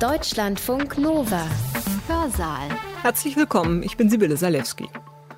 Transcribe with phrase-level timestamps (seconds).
[0.00, 1.46] Deutschlandfunk Nova.
[2.08, 2.68] Hörsaal.
[3.02, 4.88] Herzlich willkommen, ich bin Sibylle Salewski.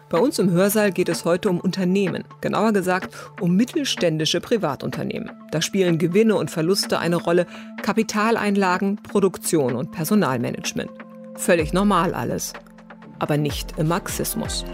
[0.08, 5.30] Bei uns im Hörsaal geht es heute um Unternehmen, genauer gesagt um mittelständische Privatunternehmen.
[5.50, 7.46] Da spielen Gewinne und Verluste eine Rolle,
[7.82, 10.90] Kapitaleinlagen, Produktion und Personalmanagement.
[11.34, 12.54] Völlig normal alles,
[13.18, 14.64] aber nicht im Marxismus.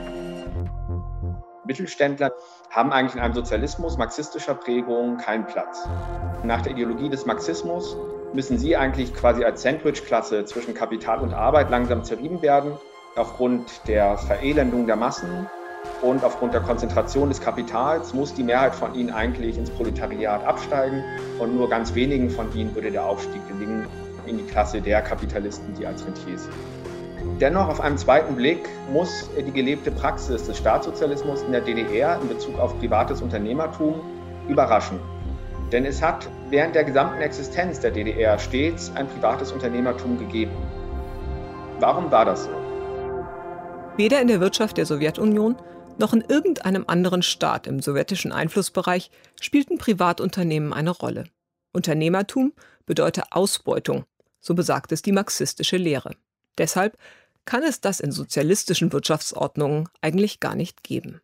[1.66, 2.32] Mittelständler
[2.70, 5.88] haben eigentlich in einem Sozialismus marxistischer Prägung keinen Platz.
[6.44, 7.96] Nach der Ideologie des Marxismus
[8.34, 12.72] müssen sie eigentlich quasi als Sandwich-Klasse zwischen Kapital und Arbeit langsam zerrieben werden,
[13.16, 15.48] aufgrund der Verelendung der Massen
[16.00, 21.02] und aufgrund der Konzentration des Kapitals muss die Mehrheit von ihnen eigentlich ins Proletariat absteigen
[21.38, 23.86] und nur ganz wenigen von ihnen würde der Aufstieg gelingen
[24.26, 27.40] in die Klasse der Kapitalisten, die als Rentiers sind.
[27.40, 32.28] Dennoch auf einen zweiten Blick muss die gelebte Praxis des Staatssozialismus in der DDR in
[32.28, 34.00] Bezug auf privates Unternehmertum
[34.48, 34.98] überraschen.
[35.70, 40.52] Denn es hat während der gesamten Existenz der DDR stets ein privates Unternehmertum gegeben.
[41.80, 42.50] Warum war das so?
[43.96, 45.56] Weder in der Wirtschaft der Sowjetunion
[45.98, 51.24] noch in irgendeinem anderen Staat im sowjetischen Einflussbereich spielten Privatunternehmen eine Rolle.
[51.72, 52.52] Unternehmertum
[52.84, 54.04] bedeutet Ausbeutung,
[54.38, 56.16] so besagt es die marxistische Lehre.
[56.58, 56.98] Deshalb
[57.46, 61.22] kann es das in sozialistischen Wirtschaftsordnungen eigentlich gar nicht geben.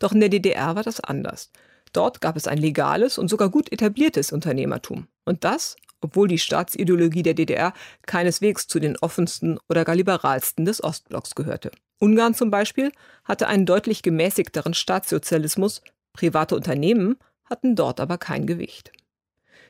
[0.00, 1.52] Doch in der DDR war das anders.
[1.96, 5.06] Dort gab es ein legales und sogar gut etabliertes Unternehmertum.
[5.24, 7.72] Und das, obwohl die Staatsideologie der DDR
[8.06, 11.70] keineswegs zu den offensten oder gar liberalsten des Ostblocks gehörte.
[11.98, 12.92] Ungarn zum Beispiel
[13.24, 15.80] hatte einen deutlich gemäßigteren Staatssozialismus,
[16.12, 18.92] private Unternehmen hatten dort aber kein Gewicht.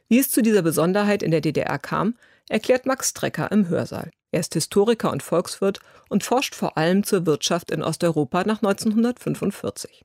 [0.08, 2.16] Wie es zu dieser Besonderheit in der DDR kam,
[2.48, 4.10] erklärt Max Strecker im Hörsaal.
[4.32, 10.04] Er ist Historiker und Volkswirt und forscht vor allem zur Wirtschaft in Osteuropa nach 1945.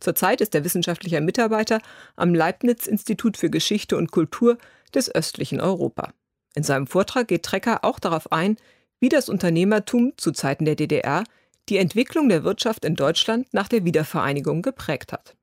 [0.00, 1.80] Zurzeit ist er wissenschaftlicher Mitarbeiter
[2.16, 4.58] am Leibniz-Institut für Geschichte und Kultur
[4.94, 6.12] des östlichen Europa.
[6.54, 8.56] In seinem Vortrag geht Trecker auch darauf ein,
[9.00, 11.24] wie das Unternehmertum zu Zeiten der DDR
[11.68, 15.36] die Entwicklung der Wirtschaft in Deutschland nach der Wiedervereinigung geprägt hat.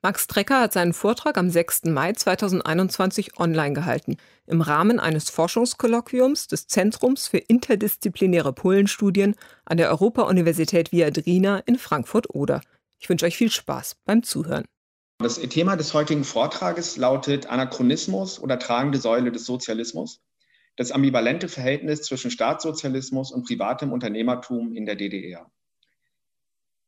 [0.00, 1.86] Max Trecker hat seinen Vortrag am 6.
[1.86, 9.34] Mai 2021 online gehalten, im Rahmen eines Forschungskolloquiums des Zentrums für interdisziplinäre Polenstudien
[9.64, 12.60] an der Europa-Universität Viadrina in Frankfurt-Oder.
[12.98, 14.64] Ich wünsche euch viel Spaß beim Zuhören.
[15.18, 20.20] Das Thema des heutigen Vortrages lautet Anachronismus oder tragende Säule des Sozialismus,
[20.76, 25.50] das ambivalente Verhältnis zwischen Staatssozialismus und privatem Unternehmertum in der DDR.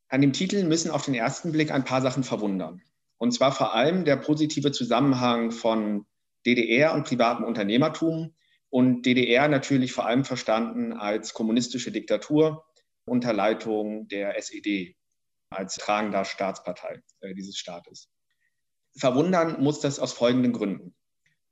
[0.08, 2.82] An dem Titel müssen auf den ersten Blick ein paar Sachen verwundern.
[3.18, 6.06] Und zwar vor allem der positive Zusammenhang von
[6.46, 8.34] DDR und privatem Unternehmertum
[8.68, 12.64] und DDR natürlich vor allem verstanden als kommunistische Diktatur
[13.04, 14.96] unter Leitung der SED
[15.50, 18.08] als tragender Staatspartei äh, dieses Staates.
[18.96, 20.94] Verwundern muss das aus folgenden Gründen.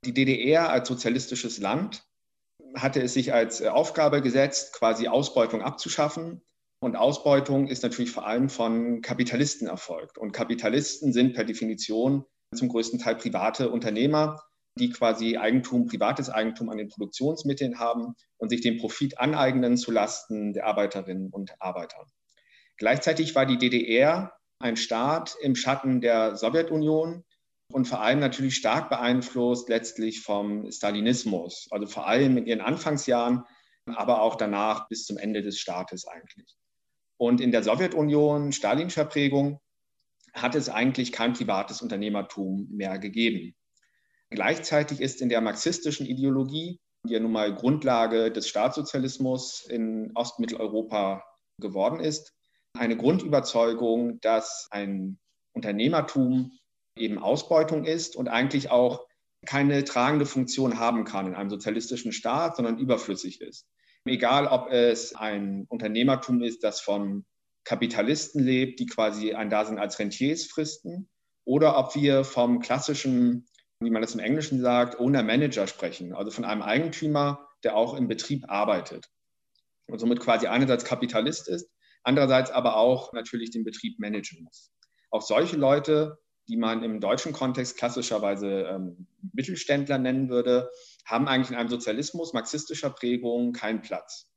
[0.05, 2.05] Die DDR als sozialistisches Land
[2.75, 6.41] hatte es sich als äh, Aufgabe gesetzt, quasi Ausbeutung abzuschaffen
[6.81, 10.17] und Ausbeutung ist natürlich vor allem von Kapitalisten erfolgt.
[10.17, 14.41] Und Kapitalisten sind per Definition zum größten Teil private Unternehmer,
[14.77, 19.91] die quasi Eigentum, privates Eigentum an den Produktionsmitteln haben und sich den Profit aneignen zu
[19.91, 22.07] Lasten der Arbeiterinnen und Arbeiter.
[22.79, 27.23] Gleichzeitig war die DDR ein Staat im Schatten der Sowjetunion
[27.71, 33.43] und vor allem natürlich stark beeinflusst letztlich vom Stalinismus, also vor allem in ihren Anfangsjahren,
[33.85, 36.55] aber auch danach bis zum Ende des Staates eigentlich.
[37.17, 39.59] Und in der Sowjetunion, stalinischer Prägung,
[40.33, 43.55] hat es eigentlich kein privates Unternehmertum mehr gegeben.
[44.29, 51.23] Gleichzeitig ist in der marxistischen Ideologie, die ja nun mal Grundlage des Staatssozialismus in Ostmitteleuropa
[51.59, 52.33] geworden ist,
[52.79, 55.19] eine Grundüberzeugung, dass ein
[55.53, 56.51] Unternehmertum
[56.95, 59.05] eben Ausbeutung ist und eigentlich auch
[59.45, 63.67] keine tragende Funktion haben kann in einem sozialistischen Staat, sondern überflüssig ist.
[64.05, 67.25] Egal, ob es ein Unternehmertum ist, das von
[67.63, 71.09] Kapitalisten lebt, die quasi ein Dasein als Rentiers fristen,
[71.45, 73.45] oder ob wir vom klassischen,
[73.79, 77.93] wie man das im Englischen sagt, Owner Manager sprechen, also von einem Eigentümer, der auch
[77.93, 79.09] im Betrieb arbeitet
[79.87, 81.69] und somit quasi einerseits Kapitalist ist,
[82.03, 84.71] andererseits aber auch natürlich den Betrieb managen muss.
[85.11, 86.17] Auch solche Leute
[86.49, 90.69] die man im deutschen Kontext klassischerweise ähm, Mittelständler nennen würde,
[91.05, 94.27] haben eigentlich in einem Sozialismus marxistischer Prägung keinen Platz.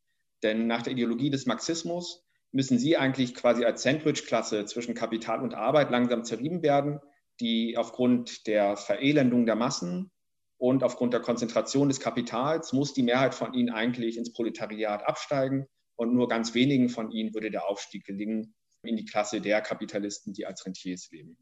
[0.42, 2.22] Denn nach der Ideologie des Marxismus
[2.52, 7.00] müssen sie eigentlich quasi als Sandwich-Klasse zwischen Kapital und Arbeit langsam zerrieben werden,
[7.40, 10.10] die aufgrund der Verelendung der Massen
[10.58, 15.66] und aufgrund der Konzentration des Kapitals muss die Mehrheit von ihnen eigentlich ins Proletariat absteigen
[16.02, 20.32] und nur ganz wenigen von ihnen würde der Aufstieg gelingen in die Klasse der Kapitalisten,
[20.32, 21.38] die als Rentiers leben.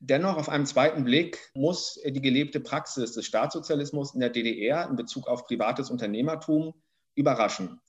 [0.00, 4.94] Dennoch, auf einen zweiten Blick muss die gelebte Praxis des Staatssozialismus in der DDR in
[4.94, 6.74] Bezug auf privates Unternehmertum
[7.14, 7.80] überraschen.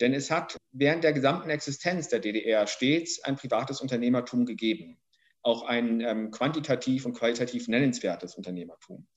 [0.00, 5.00] Denn es hat während der gesamten Existenz der DDR stets ein privates Unternehmertum gegeben,
[5.42, 9.08] auch ein ähm, quantitativ und qualitativ nennenswertes Unternehmertum.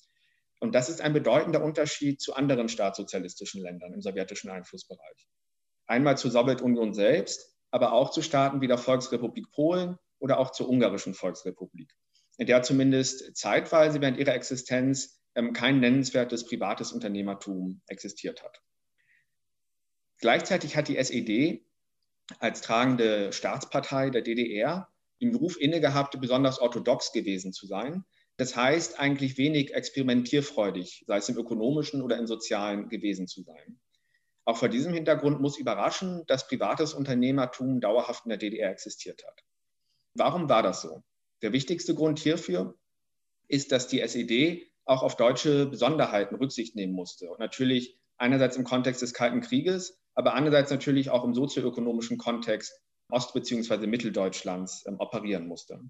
[0.60, 5.28] Und das ist ein bedeutender Unterschied zu anderen staatssozialistischen Ländern im sowjetischen Einflussbereich.
[5.92, 10.70] Einmal zur Sowjetunion selbst, aber auch zu Staaten wie der Volksrepublik Polen oder auch zur
[10.70, 11.94] ungarischen Volksrepublik
[12.42, 18.64] in der zumindest zeitweise während ihrer Existenz ähm, kein nennenswertes privates Unternehmertum existiert hat.
[20.18, 21.64] Gleichzeitig hat die SED
[22.40, 24.88] als tragende Staatspartei der DDR
[25.22, 28.06] den Ruf inne gehabt, besonders orthodox gewesen zu sein.
[28.38, 33.80] Das heißt, eigentlich wenig experimentierfreudig, sei es im ökonomischen oder im sozialen gewesen zu sein.
[34.46, 39.44] Auch vor diesem Hintergrund muss überraschen, dass privates Unternehmertum dauerhaft in der DDR existiert hat.
[40.16, 41.04] Warum war das so?
[41.42, 42.76] Der wichtigste Grund hierfür
[43.48, 47.30] ist, dass die SED auch auf deutsche Besonderheiten Rücksicht nehmen musste.
[47.30, 52.82] Und natürlich einerseits im Kontext des Kalten Krieges, aber andererseits natürlich auch im sozioökonomischen Kontext
[53.10, 53.88] Ost- bzw.
[53.88, 55.82] Mitteldeutschlands ähm, operieren musste.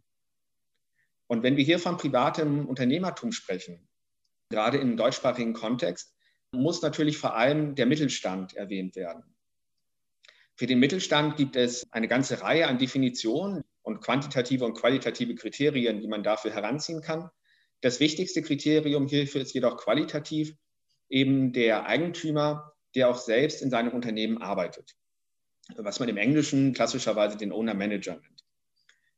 [1.28, 3.88] Und wenn wir hier von privatem Unternehmertum sprechen,
[4.50, 6.14] gerade im deutschsprachigen Kontext,
[6.52, 9.24] muss natürlich vor allem der Mittelstand erwähnt werden.
[10.56, 16.02] Für den Mittelstand gibt es eine ganze Reihe an Definitionen, und quantitative und qualitative Kriterien,
[16.02, 17.30] die man dafür heranziehen kann.
[17.82, 20.56] Das wichtigste Kriterium hierfür ist jedoch qualitativ
[21.10, 24.96] eben der Eigentümer, der auch selbst in seinem Unternehmen arbeitet,
[25.76, 28.46] was man im Englischen klassischerweise den Owner-Manager nennt.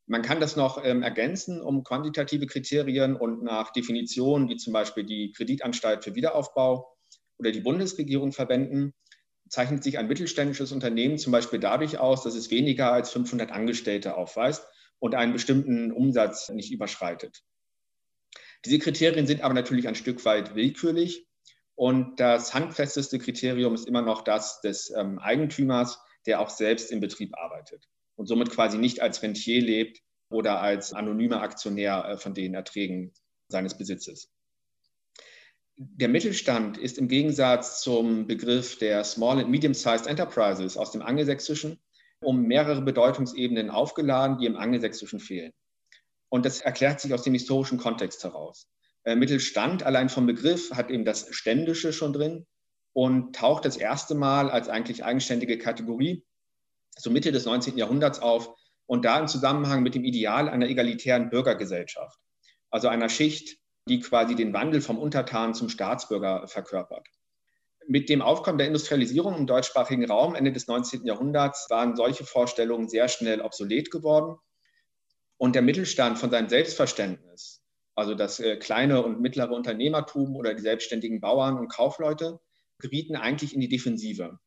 [0.06, 5.06] Man kann das noch ähm, ergänzen um quantitative Kriterien und nach Definitionen wie zum Beispiel
[5.06, 6.93] die Kreditanstalt für Wiederaufbau
[7.44, 8.94] oder die Bundesregierung verwenden,
[9.50, 14.16] zeichnet sich ein mittelständisches Unternehmen zum Beispiel dadurch aus, dass es weniger als 500 Angestellte
[14.16, 14.66] aufweist
[15.00, 17.44] und einen bestimmten Umsatz nicht überschreitet.
[18.64, 21.28] Diese Kriterien sind aber natürlich ein Stück weit willkürlich
[21.76, 27.02] und das handfesteste Kriterium ist immer noch das des ähm, Eigentümers, der auch selbst im
[27.02, 30.00] Betrieb arbeitet und somit quasi nicht als Rentier lebt
[30.30, 33.12] oder als anonymer Aktionär äh, von den Erträgen
[33.50, 34.32] seines Besitzes
[35.78, 41.80] der Mittelstand ist im Gegensatz zum Begriff der Small and Medium-Sized Enterprises aus dem Angelsächsischen
[42.22, 45.52] um mehrere Bedeutungsebenen aufgeladen, die im Angelsächsischen fehlen.
[46.30, 48.70] Und das erklärt sich aus dem historischen Kontext heraus.
[49.04, 52.46] Äh, Mittelstand allein vom Begriff hat eben das Ständische schon drin
[52.94, 56.24] und taucht das erste Mal als eigentlich eigenständige Kategorie
[56.96, 57.78] so Mitte des 19.
[57.78, 58.56] Jahrhunderts auf
[58.86, 62.20] und da im Zusammenhang mit dem Ideal einer egalitären Bürgergesellschaft,
[62.70, 63.58] also einer Schicht,
[63.88, 67.08] die quasi den Wandel vom Untertan zum Staatsbürger verkörpert.
[67.86, 71.06] Mit dem Aufkommen der Industrialisierung im deutschsprachigen Raum Ende des 19.
[71.06, 74.38] Jahrhunderts waren solche Vorstellungen sehr schnell obsolet geworden.
[75.38, 77.62] Und der Mittelstand von seinem Selbstverständnis,
[77.96, 82.40] also das äh, kleine und mittlere Unternehmertum oder die selbstständigen Bauern und Kaufleute,
[82.80, 84.40] gerieten eigentlich in die Defensive.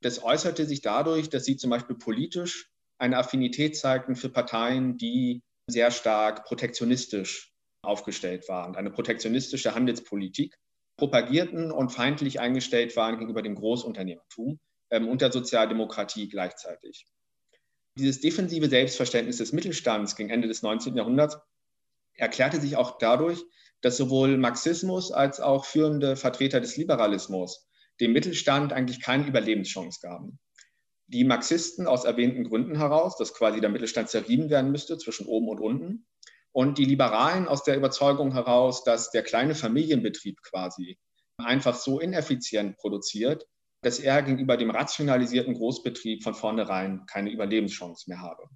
[0.00, 5.42] Das äußerte sich dadurch, dass sie zum Beispiel politisch eine Affinität zeigten für Parteien, die
[5.66, 10.56] sehr stark protektionistisch aufgestellt waren, eine protektionistische Handelspolitik
[10.96, 14.60] propagierten und feindlich eingestellt waren gegenüber dem Großunternehmertum
[14.90, 17.06] ähm, und der Sozialdemokratie gleichzeitig.
[17.98, 20.96] Dieses defensive Selbstverständnis des Mittelstands gegen Ende des 19.
[20.96, 21.38] Jahrhunderts
[22.14, 23.42] erklärte sich auch dadurch,
[23.80, 27.66] dass sowohl Marxismus als auch führende Vertreter des Liberalismus
[28.00, 30.38] dem Mittelstand eigentlich keine Überlebenschance gaben.
[31.06, 35.48] Die Marxisten aus erwähnten Gründen heraus, dass quasi der Mittelstand zerrieben werden müsste zwischen oben
[35.48, 36.06] und unten,
[36.52, 40.98] und die Liberalen aus der Überzeugung heraus, dass der kleine Familienbetrieb quasi
[41.38, 43.46] einfach so ineffizient produziert,
[43.82, 48.48] dass er gegenüber dem rationalisierten Großbetrieb von vornherein keine Überlebenschance mehr habe.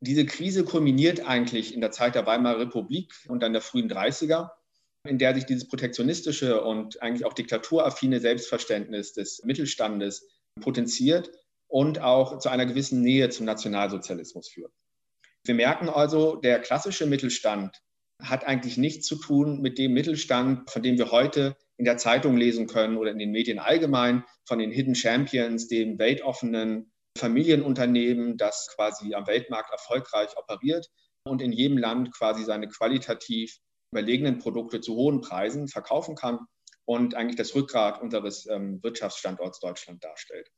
[0.00, 4.50] Diese Krise kulminiert eigentlich in der Zeit der Weimarer Republik und dann der frühen 30er,
[5.04, 10.28] in der sich dieses protektionistische und eigentlich auch diktaturaffine Selbstverständnis des Mittelstandes
[10.60, 11.30] potenziert
[11.66, 14.72] und auch zu einer gewissen Nähe zum Nationalsozialismus führt.
[15.46, 17.80] Wir merken also, der klassische Mittelstand
[18.22, 22.36] hat eigentlich nichts zu tun mit dem Mittelstand, von dem wir heute in der Zeitung
[22.36, 28.68] lesen können oder in den Medien allgemein, von den Hidden Champions, dem weltoffenen Familienunternehmen, das
[28.74, 30.88] quasi am Weltmarkt erfolgreich operiert
[31.24, 33.58] und in jedem Land quasi seine qualitativ
[33.92, 36.40] überlegenen Produkte zu hohen Preisen verkaufen kann
[36.86, 40.50] und eigentlich das Rückgrat unseres ähm, Wirtschaftsstandorts Deutschland darstellt.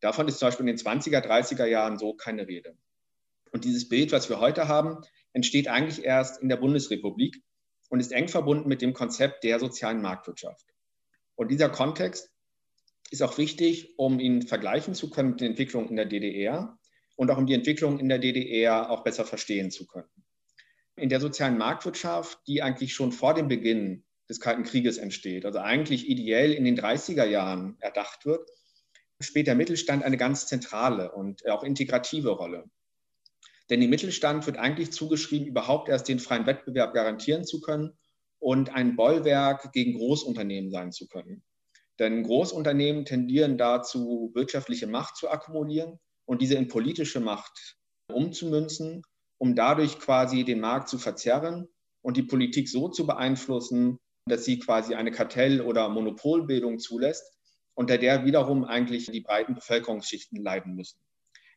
[0.00, 2.76] Davon ist zum Beispiel in den 20er, 30er Jahren so keine Rede.
[3.54, 4.98] Und dieses Bild, was wir heute haben,
[5.32, 7.40] entsteht eigentlich erst in der Bundesrepublik
[7.88, 10.66] und ist eng verbunden mit dem Konzept der sozialen Marktwirtschaft.
[11.36, 12.32] Und dieser Kontext
[13.12, 16.76] ist auch wichtig, um ihn vergleichen zu können mit den Entwicklungen in der DDR
[17.14, 20.08] und auch um die Entwicklung in der DDR auch besser verstehen zu können.
[20.96, 25.60] in der sozialen Marktwirtschaft, die eigentlich schon vor dem Beginn des Kalten Krieges entsteht, also
[25.60, 28.48] eigentlich ideell in den 30er Jahren erdacht wird,
[29.20, 32.68] spielt der Mittelstand eine ganz zentrale und auch integrative Rolle.
[33.70, 37.96] Denn dem Mittelstand wird eigentlich zugeschrieben, überhaupt erst den freien Wettbewerb garantieren zu können
[38.38, 41.42] und ein Bollwerk gegen Großunternehmen sein zu können.
[41.98, 47.76] Denn Großunternehmen tendieren dazu, wirtschaftliche Macht zu akkumulieren und diese in politische Macht
[48.12, 49.02] umzumünzen,
[49.38, 51.68] um dadurch quasi den Markt zu verzerren
[52.02, 57.24] und die Politik so zu beeinflussen, dass sie quasi eine Kartell- oder Monopolbildung zulässt,
[57.74, 60.98] unter der wiederum eigentlich die breiten Bevölkerungsschichten leiden müssen.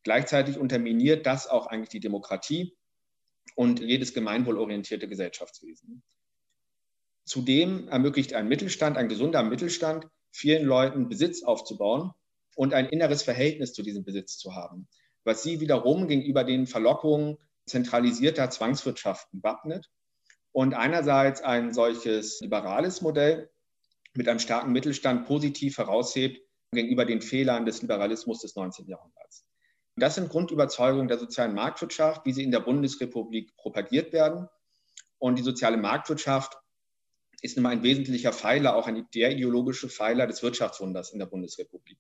[0.04, 2.76] Gleichzeitig unterminiert das auch eigentlich die Demokratie
[3.56, 6.04] und jedes gemeinwohlorientierte Gesellschaftswesen.
[7.26, 12.12] Zudem ermöglicht ein Mittelstand, ein gesunder Mittelstand, vielen Leuten Besitz aufzubauen
[12.56, 14.88] und ein inneres Verhältnis zu diesem Besitz zu haben,
[15.24, 19.90] was sie wiederum gegenüber den Verlockungen zentralisierter Zwangswirtschaften wappnet
[20.52, 23.50] und einerseits ein solches liberales Modell
[24.14, 28.88] mit einem starken Mittelstand positiv heraushebt gegenüber den Fehlern des Liberalismus des 19.
[28.88, 29.47] Jahrhunderts.
[29.98, 34.48] Das sind Grundüberzeugungen der sozialen Marktwirtschaft, wie sie in der Bundesrepublik propagiert werden.
[35.18, 36.56] Und die soziale Marktwirtschaft
[37.42, 41.98] ist immer ein wesentlicher Pfeiler, auch ein, der ideologische Pfeiler des Wirtschaftswunders in der Bundesrepublik.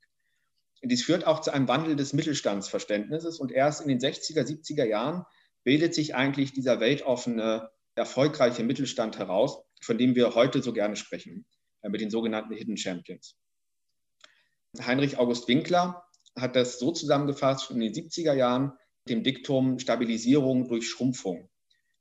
[0.84, 5.25] Dies führt auch zu einem Wandel des Mittelstandsverständnisses und erst in den 60er, 70er Jahren
[5.63, 11.48] bildet sich eigentlich dieser weltoffene, erfolgreiche Mittelstand heraus, von dem wir heute so gerne sprechen,
[11.82, 13.36] äh, mit den sogenannten Hidden Champions.
[14.80, 16.06] Heinrich August Winkler
[16.38, 18.74] hat das so zusammengefasst in den 70er Jahren
[19.06, 21.50] mit dem Diktum Stabilisierung durch Schrumpfung.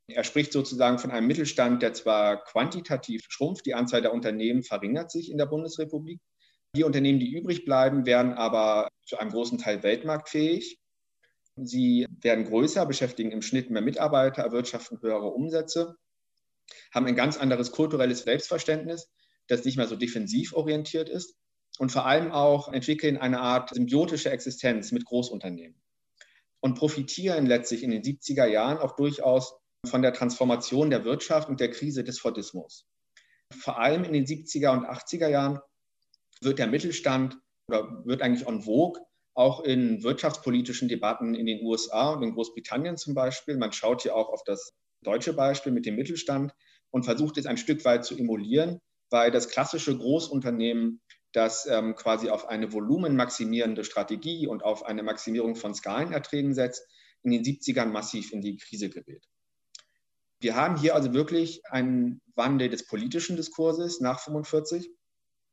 [0.08, 5.10] Er spricht sozusagen von einem Mittelstand, der zwar quantitativ schrumpft, die Anzahl der Unternehmen verringert
[5.10, 6.20] sich in der Bundesrepublik.
[6.76, 10.78] Die Unternehmen, die übrig bleiben, werden aber zu einem großen Teil weltmarktfähig.
[11.56, 15.96] Sie werden größer, beschäftigen im Schnitt mehr Mitarbeiter, erwirtschaften höhere Umsätze,
[16.92, 19.08] haben ein ganz anderes kulturelles Selbstverständnis,
[19.48, 21.36] das nicht mehr so defensiv orientiert ist
[21.78, 25.80] und vor allem auch entwickeln eine Art symbiotische Existenz mit Großunternehmen
[26.60, 29.56] und profitieren letztlich in den 70er Jahren auch durchaus
[29.86, 32.86] von der Transformation der Wirtschaft und der Krise des Fordismus.
[33.52, 35.60] Vor allem in den 70er und 80er Jahren
[36.40, 39.00] wird der Mittelstand oder wird eigentlich en vogue,
[39.34, 43.56] auch in wirtschaftspolitischen Debatten in den USA und in Großbritannien zum Beispiel.
[43.56, 46.52] Man schaut hier auch auf das deutsche Beispiel mit dem Mittelstand
[46.90, 48.80] und versucht es ein Stück weit zu emulieren,
[49.10, 51.00] weil das klassische Großunternehmen,
[51.32, 56.86] das ähm, quasi auf eine volumenmaximierende Strategie und auf eine Maximierung von Skalenerträgen setzt,
[57.22, 59.26] in den 70ern massiv in die Krise gerät.
[60.40, 64.90] Wir haben hier also wirklich einen Wandel des politischen Diskurses nach 45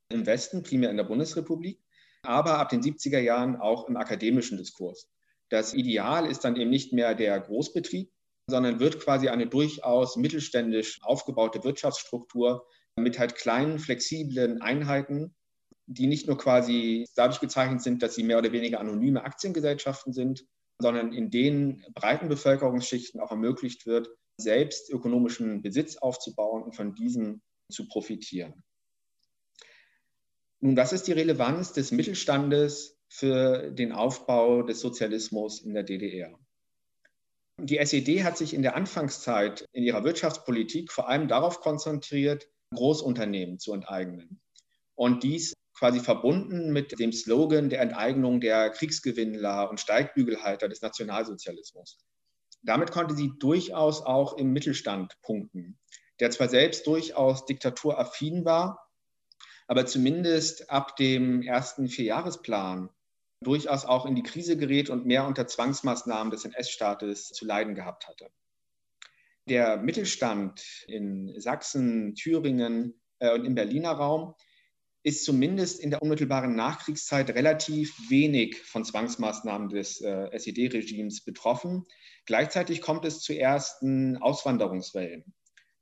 [0.10, 1.80] im Westen, primär in der Bundesrepublik,
[2.22, 5.10] aber ab den 70er Jahren auch im akademischen Diskurs.
[5.50, 8.12] Das Ideal ist dann eben nicht mehr der Großbetrieb,
[8.48, 15.34] sondern wird quasi eine durchaus mittelständisch aufgebaute Wirtschaftsstruktur mit halt kleinen, flexiblen Einheiten,
[15.86, 20.46] die nicht nur quasi dadurch gezeichnet sind, dass sie mehr oder weniger anonyme Aktiengesellschaften sind,
[20.80, 27.42] sondern in denen breiten Bevölkerungsschichten auch ermöglicht wird, selbst ökonomischen Besitz aufzubauen und von diesem
[27.70, 28.63] zu profitieren.
[30.60, 36.40] Nun, was ist die Relevanz des Mittelstandes für den Aufbau des Sozialismus in der DDR?
[37.58, 43.60] Die SED hat sich in der Anfangszeit in ihrer Wirtschaftspolitik vor allem darauf konzentriert, Großunternehmen
[43.60, 44.42] zu enteignen.
[44.96, 51.98] Und dies quasi verbunden mit dem Slogan der Enteignung der Kriegsgewinnler und Steigbügelhalter des Nationalsozialismus.
[52.62, 55.77] Damit konnte sie durchaus auch im Mittelstand punkten,
[56.20, 58.89] der zwar selbst durchaus diktaturaffin war,
[59.68, 62.89] aber zumindest ab dem ersten Vierjahresplan
[63.42, 68.08] durchaus auch in die Krise gerät und mehr unter Zwangsmaßnahmen des NS-Staates zu leiden gehabt
[68.08, 68.30] hatte.
[69.50, 74.36] Der Mittelstand in Sachsen, Thüringen äh, und im Berliner Raum
[75.03, 81.83] ist zumindest in der unmittelbaren Nachkriegszeit relativ wenig von Zwangsmaßnahmen des äh, SED-Regimes betroffen.
[82.25, 85.25] Gleichzeitig kommt es zu ersten Auswanderungswellen,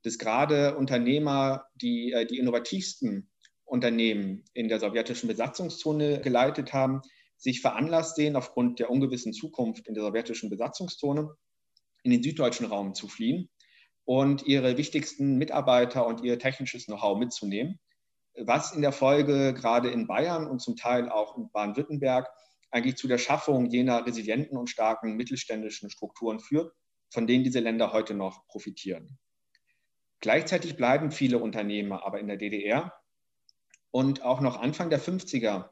[0.02, 3.30] dass gerade Unternehmer, die äh, die innovativsten
[3.64, 7.00] Unternehmen in der sowjetischen Besatzungszone geleitet haben,
[7.36, 11.30] sich veranlasst sehen, aufgrund der ungewissen Zukunft in der sowjetischen Besatzungszone
[12.02, 13.48] in den süddeutschen Raum zu fliehen
[14.04, 17.78] und ihre wichtigsten Mitarbeiter und ihr technisches Know-how mitzunehmen,
[18.36, 22.28] was in der Folge gerade in Bayern und zum Teil auch in Baden-Württemberg
[22.70, 26.72] eigentlich zu der Schaffung jener resilienten und starken mittelständischen Strukturen führt,
[27.10, 29.18] von denen diese Länder heute noch profitieren.
[30.20, 32.94] Gleichzeitig bleiben viele Unternehmer aber in der DDR
[33.90, 35.68] und auch noch Anfang der 50er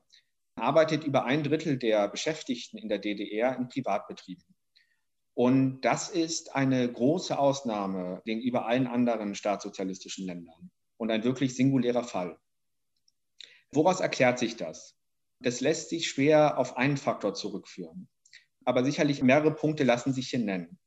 [0.57, 4.45] arbeitet über ein Drittel der Beschäftigten in der DDR in Privatbetrieben.
[5.35, 12.05] Und das ist eine große Ausnahme gegenüber allen anderen staatssozialistischen Ländern und ein wirklich singulärer
[12.05, 12.38] Fall.
[13.73, 14.97] Woraus erklärt sich das?
[15.41, 18.09] Das lässt sich schwer auf einen Faktor zurückführen.
[18.65, 20.79] Aber sicherlich mehrere Punkte lassen sich hier nennen.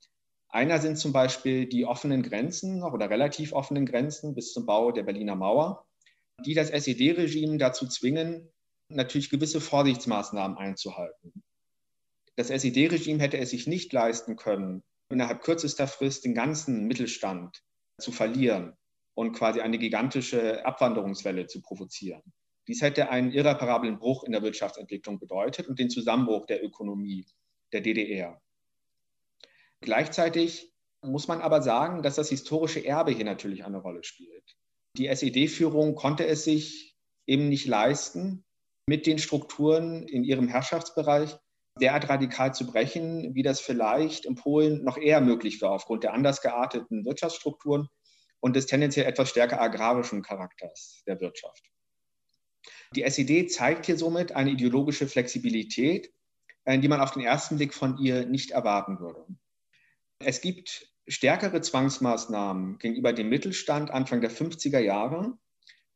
[0.50, 5.04] Einer sind zum Beispiel die offenen Grenzen oder relativ offenen Grenzen bis zum Bau der
[5.04, 5.88] Berliner Mauer,
[6.46, 8.52] die das SED-Regime dazu zwingen,
[8.90, 11.44] natürlich gewisse Vorsichtsmaßnahmen einzuhalten.
[12.36, 17.64] Das SED-Regime hätte es sich nicht leisten können, innerhalb kürzester Frist den ganzen Mittelstand
[18.00, 18.76] zu verlieren
[19.16, 22.22] und quasi eine gigantische Abwanderungswelle zu provozieren.
[22.68, 27.26] Dies hätte einen irreparablen Bruch in der Wirtschaftsentwicklung bedeutet und den Zusammenbruch der Ökonomie
[27.74, 28.42] der DDR.
[29.82, 34.56] Gleichzeitig muss man aber sagen, dass das historische Erbe hier natürlich eine Rolle spielt.
[34.96, 38.46] Die SED-Führung konnte es sich eben nicht leisten,
[38.88, 41.36] mit den Strukturen in ihrem Herrschaftsbereich
[41.82, 46.14] derart radikal zu brechen, wie das vielleicht in Polen noch eher möglich war aufgrund der
[46.14, 47.88] anders gearteten Wirtschaftsstrukturen
[48.40, 51.73] und des tendenziell etwas stärker agrarischen Charakters der Wirtschaft.
[52.96, 56.12] Die SED zeigt hier somit eine ideologische Flexibilität,
[56.66, 59.26] äh, die man auf den ersten Blick von ihr nicht erwarten würde.
[60.20, 65.38] Es gibt stärkere Zwangsmaßnahmen gegenüber dem Mittelstand Anfang der 50er Jahre.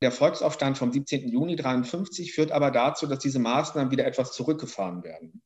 [0.01, 1.29] Der Volksaufstand vom 17.
[1.29, 5.41] Juni 1953 führt aber dazu, dass diese Maßnahmen wieder etwas zurückgefahren werden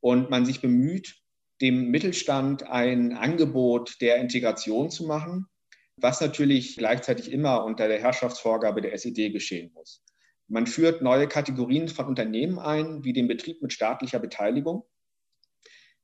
[0.00, 1.16] und man sich bemüht,
[1.62, 5.46] dem Mittelstand ein Angebot der Integration zu machen,
[5.96, 10.02] was natürlich gleichzeitig immer unter der Herrschaftsvorgabe der SED geschehen muss.
[10.48, 14.84] Man führt neue Kategorien von Unternehmen ein, wie den Betrieb mit staatlicher Beteiligung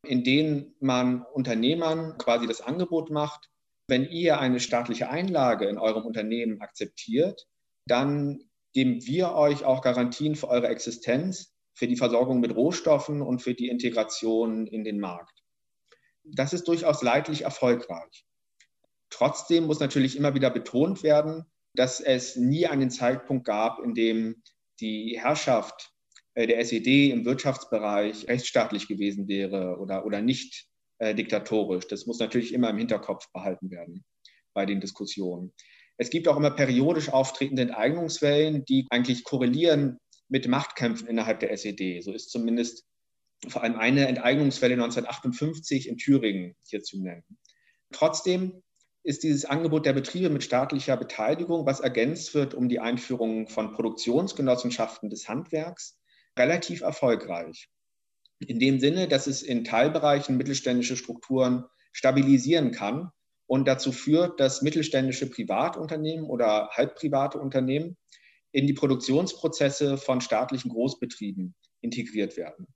[0.07, 3.51] in denen man Unternehmern quasi das Angebot macht,
[3.89, 7.47] wenn ihr eine staatliche Einlage in eurem Unternehmen akzeptiert,
[7.87, 8.41] dann
[8.73, 13.55] geben wir euch auch Garantien für eure Existenz, für die Versorgung mit Rohstoffen und für
[13.55, 15.43] die Integration in den Markt.
[16.25, 18.27] Das ist durchaus leidlich erfolgreich.
[19.11, 24.43] Trotzdem muss natürlich immer wieder betont werden, dass es nie einen Zeitpunkt gab, in dem
[24.81, 25.93] die Herrschaft
[26.35, 30.67] äh, der SED im Wirtschaftsbereich rechtsstaatlich gewesen wäre oder, oder nicht
[30.99, 31.87] äh, diktatorisch.
[31.89, 34.05] Das muss natürlich immer im Hinterkopf behalten werden
[34.55, 35.53] bei den Diskussionen.
[35.97, 42.01] Es gibt auch immer periodisch auftretende Enteignungswellen, die eigentlich korrelieren mit Machtkämpfen innerhalb der SED.
[42.03, 42.85] So ist zumindest
[43.49, 47.25] vor allem eine Enteignungswelle 1958 in Thüringen hier zu nennen.
[47.93, 48.63] Trotzdem
[49.05, 53.73] ist dieses Angebot der Betriebe mit staatlicher Beteiligung, was ergänzt wird um die Einführung von
[53.73, 55.99] Produktionsgenossenschaften des Handwerks,
[56.39, 57.69] relativ erfolgreich.
[58.39, 63.11] In dem Sinne, dass es in Teilbereichen mittelständische Strukturen stabilisieren kann
[63.47, 67.97] und dazu führt, dass mittelständische Privatunternehmen oder halbprivate Unternehmen
[68.53, 72.67] in die Produktionsprozesse von staatlichen Großbetrieben integriert werden.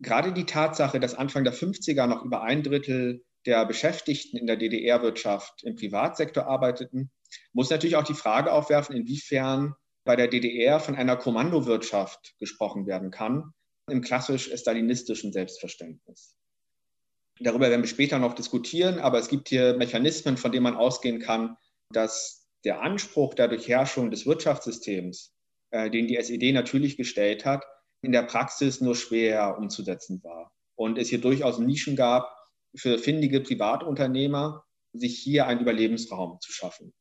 [0.00, 4.56] Gerade die Tatsache, dass Anfang der 50er noch über ein Drittel der Beschäftigten in der
[4.56, 7.10] DDR-Wirtschaft im Privatsektor arbeiteten,
[7.52, 9.74] muss natürlich auch die Frage aufwerfen, inwiefern
[10.04, 13.52] bei der DDR von einer Kommandowirtschaft gesprochen werden kann,
[13.90, 16.36] im klassisch-stalinistischen Selbstverständnis.
[17.40, 21.18] Darüber werden wir später noch diskutieren, aber es gibt hier Mechanismen, von denen man ausgehen
[21.18, 21.56] kann,
[21.90, 25.34] dass der Anspruch der Durchherrschung des Wirtschaftssystems,
[25.70, 27.64] äh, den die SED natürlich gestellt hat,
[28.02, 30.52] in der Praxis nur schwer umzusetzen war.
[30.74, 32.41] Und es hier durchaus Nischen gab
[32.74, 36.92] für findige Privatunternehmer, sich hier einen Überlebensraum zu schaffen.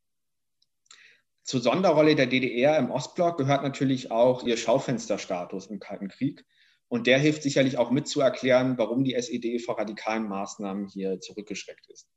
[1.44, 6.46] Zur Sonderrolle der DDR im Ostblock gehört natürlich auch ihr Schaufensterstatus im Kalten Krieg.
[6.88, 11.20] Und der hilft sicherlich auch mit zu erklären, warum die SED vor radikalen Maßnahmen hier
[11.20, 12.10] zurückgeschreckt ist.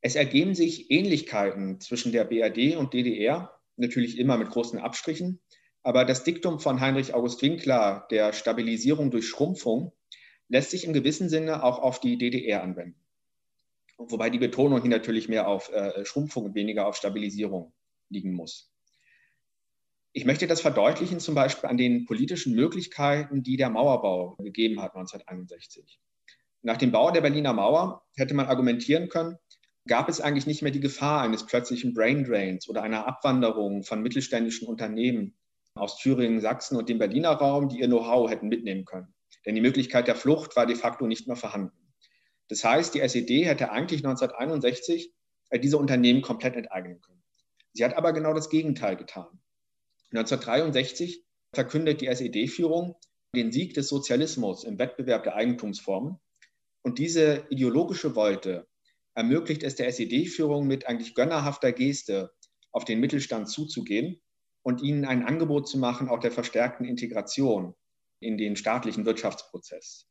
[0.00, 5.40] Es ergeben sich Ähnlichkeiten zwischen der BRD und DDR, natürlich immer mit großen Abstrichen.
[5.82, 9.92] Aber das Diktum von Heinrich August Winkler der Stabilisierung durch Schrumpfung
[10.50, 13.00] lässt sich im gewissen Sinne auch auf die DDR anwenden
[14.08, 17.72] wobei die Betonung hier natürlich mehr auf äh, Schrumpfung und weniger auf Stabilisierung
[18.08, 18.72] liegen muss.
[20.12, 24.94] Ich möchte das verdeutlichen zum Beispiel an den politischen Möglichkeiten, die der Mauerbau gegeben hat
[24.96, 26.00] 1961.
[26.62, 29.36] Nach dem Bau der Berliner Mauer hätte man argumentieren können,
[29.86, 34.66] gab es eigentlich nicht mehr die Gefahr eines plötzlichen Braindrains oder einer Abwanderung von mittelständischen
[34.66, 35.36] Unternehmen
[35.74, 39.14] aus Thüringen, Sachsen und dem Berliner Raum, die ihr Know-how hätten mitnehmen können.
[39.46, 41.76] Denn die Möglichkeit der Flucht war de facto nicht mehr vorhanden.
[42.48, 45.12] Das heißt, die SED hätte eigentlich 1961
[45.50, 47.22] äh, diese Unternehmen komplett enteignen können.
[47.72, 49.28] Sie hat aber genau das Gegenteil getan.
[50.12, 51.24] 1963
[51.54, 52.96] verkündet die SED-Führung
[53.34, 56.18] den Sieg des Sozialismus im Wettbewerb der Eigentumsformen.
[56.82, 58.66] Und diese ideologische Wolte
[59.14, 62.32] ermöglicht es der SED-Führung mit eigentlich gönnerhafter Geste
[62.72, 64.20] auf den Mittelstand zuzugehen
[64.62, 67.74] und ihnen ein Angebot zu machen, auch der verstärkten Integration
[68.20, 70.06] in den staatlichen Wirtschaftsprozess.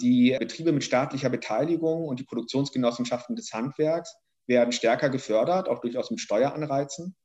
[0.00, 4.14] Die Betriebe mit staatlicher Beteiligung und die Produktionsgenossenschaften des Handwerks
[4.46, 7.16] werden stärker gefördert, auch durchaus mit Steueranreizen,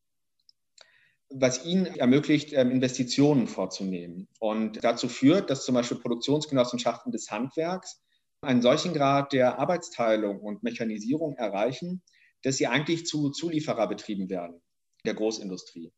[1.29, 4.27] was ihnen ermöglicht, ähm, Investitionen vorzunehmen.
[4.39, 8.01] Und dazu führt, dass zum Beispiel Produktionsgenossenschaften des Handwerks
[8.41, 12.03] einen solchen Grad der Arbeitsteilung und Mechanisierung erreichen,
[12.43, 14.61] dass sie eigentlich zu Zuliefererbetrieben werden
[15.05, 15.91] der Großindustrie.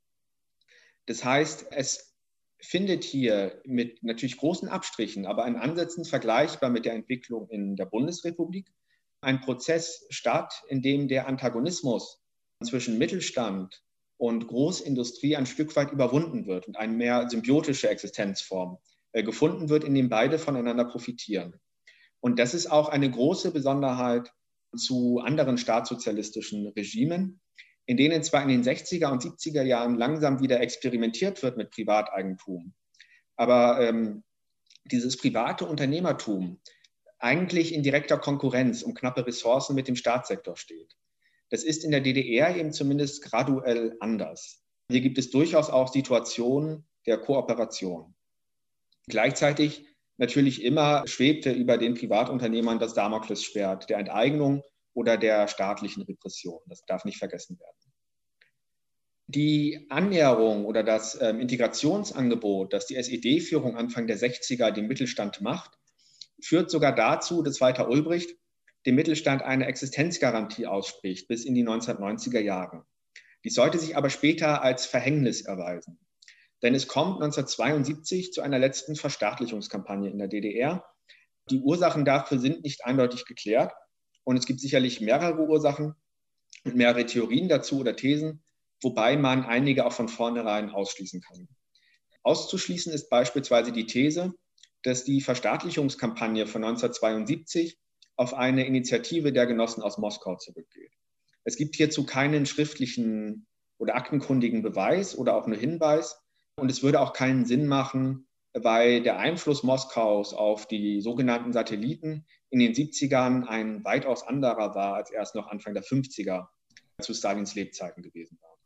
[1.06, 2.15] Das heißt, es
[2.62, 7.86] findet hier mit natürlich großen Abstrichen, aber in Ansätzen vergleichbar mit der Entwicklung in der
[7.86, 8.72] Bundesrepublik
[9.22, 12.22] ein Prozess statt, in dem der Antagonismus
[12.64, 13.84] zwischen Mittelstand
[14.18, 18.78] und Großindustrie ein Stück weit überwunden wird und eine mehr symbiotische Existenzform
[19.12, 21.60] äh, gefunden wird, in dem beide voneinander profitieren.
[22.22, 24.32] Und das ist auch eine große Besonderheit
[24.76, 27.42] zu anderen staatssozialistischen Regimen,
[27.86, 32.74] in denen zwar in den 60er und 70er Jahren langsam wieder experimentiert wird mit Privateigentum,
[33.36, 34.24] aber ähm,
[34.86, 36.60] dieses private Unternehmertum
[37.20, 40.96] eigentlich in direkter Konkurrenz um knappe Ressourcen mit dem Staatssektor steht.
[41.50, 44.64] Das ist in der DDR eben zumindest graduell anders.
[44.92, 48.16] Hier gibt es durchaus auch Situationen der Kooperation.
[49.08, 54.64] Gleichzeitig natürlich immer schwebte über den Privatunternehmern das Damoklesschwert der Enteignung
[54.96, 56.62] oder der staatlichen Repression.
[56.68, 57.94] Das darf nicht vergessen werden.
[59.28, 65.78] Die Annäherung oder das ähm, Integrationsangebot, das die SED-Führung Anfang der 60er dem Mittelstand macht,
[66.42, 68.30] führt sogar dazu, dass Walter Ulbricht
[68.86, 72.86] dem Mittelstand eine Existenzgarantie ausspricht bis in die 1990er Jahre.
[73.44, 76.00] Dies sollte sich aber später als Verhängnis erweisen.
[76.62, 80.86] Denn es kommt 1972 zu einer letzten Verstaatlichungskampagne in der DDR.
[81.50, 83.74] Die Ursachen dafür sind nicht eindeutig geklärt.
[84.26, 85.96] Und es gibt sicherlich mehrere Ursachen
[86.66, 88.44] und mehrere Theorien dazu oder Thesen,
[88.82, 91.48] wobei man einige auch von vornherein ausschließen kann.
[92.24, 94.34] Auszuschließen ist beispielsweise die These,
[94.84, 97.78] dass die Verstaatlichungskampagne von 1972
[98.18, 100.92] auf eine Initiative der Genossen aus Moskau zurückgeht.
[101.44, 103.46] Es gibt hierzu keinen schriftlichen
[103.78, 106.20] oder aktenkundigen Beweis oder auch nur Hinweis.
[106.56, 112.26] Und es würde auch keinen Sinn machen, weil der Einfluss Moskaus auf die sogenannten Satelliten
[112.56, 116.48] in den 70ern ein weitaus anderer war, als erst noch Anfang der 50er
[117.02, 118.58] zu Stalins Lebzeiten gewesen war.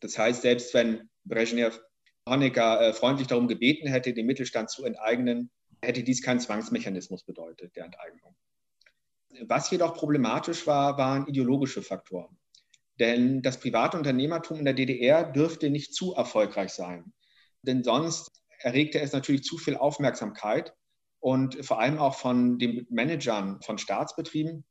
[0.00, 1.80] Das heißt, selbst wenn Brezhnev
[2.28, 5.52] Honecker äh, freundlich darum gebeten hätte, den Mittelstand zu enteignen,
[5.84, 8.34] hätte dies keinen Zwangsmechanismus bedeutet, der Enteignung.
[9.46, 12.36] Was jedoch problematisch war, waren ideologische Faktoren.
[12.98, 17.12] Denn das private Unternehmertum in der DDR dürfte nicht zu erfolgreich sein.
[17.62, 20.74] Denn sonst erregte es natürlich zu viel Aufmerksamkeit
[21.22, 24.64] und vor allem auch von den Managern von Staatsbetrieben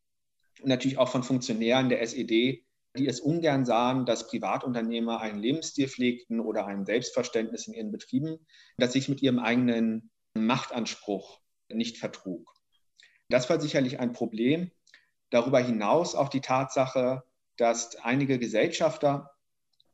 [0.61, 2.65] und natürlich auch von Funktionären der SED,
[2.97, 8.45] die es ungern sahen, dass Privatunternehmer einen Lebensstil pflegten oder ein Selbstverständnis in ihren Betrieben,
[8.77, 12.53] das sich mit ihrem eigenen Machtanspruch nicht vertrug.
[13.29, 14.71] Das war sicherlich ein Problem.
[15.29, 17.23] Darüber hinaus auch die Tatsache,
[17.55, 19.31] dass einige Gesellschafter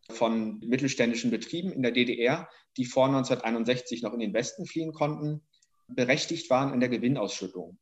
[0.09, 5.43] von mittelständischen Betrieben in der DDR, die vor 1961 noch in den Westen fliehen konnten,
[5.87, 7.77] berechtigt waren an der Gewinnausschüttung.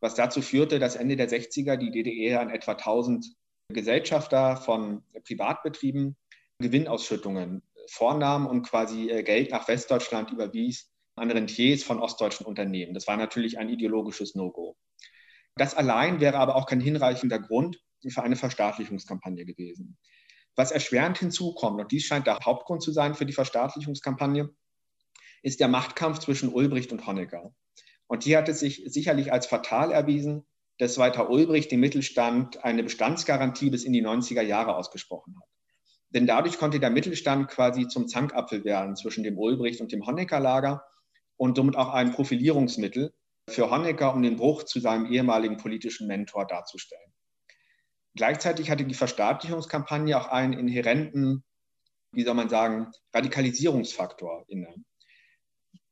[0.00, 3.26] Was dazu führte, dass Ende der 60er die DDR an etwa 1000
[3.68, 6.16] Gesellschafter von Privatbetrieben
[6.58, 12.94] Gewinnausschüttungen vornahm und quasi äh, Geld nach Westdeutschland überwies an Rentiers von ostdeutschen Unternehmen.
[12.94, 14.76] Das war natürlich ein ideologisches No-Go.
[15.56, 19.98] Das allein wäre aber auch kein hinreichender Grund für eine Verstaatlichungskampagne gewesen.
[20.56, 24.50] Was erschwerend hinzukommt, und dies scheint der Hauptgrund zu sein für die Verstaatlichungskampagne,
[25.42, 27.54] ist der Machtkampf zwischen Ulbricht und Honecker.
[28.06, 30.46] Und hier hat es sich sicherlich als fatal erwiesen,
[30.78, 35.48] dass Walter Ulbricht dem Mittelstand eine Bestandsgarantie bis in die 90er Jahre ausgesprochen hat.
[36.10, 40.84] Denn dadurch konnte der Mittelstand quasi zum Zankapfel werden zwischen dem Ulbricht und dem Honecker-Lager
[41.36, 43.14] und somit auch ein Profilierungsmittel
[43.48, 47.12] für Honecker, um den Bruch zu seinem ehemaligen politischen Mentor darzustellen.
[48.14, 51.44] Gleichzeitig hatte die Verstaatlichungskampagne auch einen inhärenten,
[52.12, 54.74] wie soll man sagen, Radikalisierungsfaktor inne.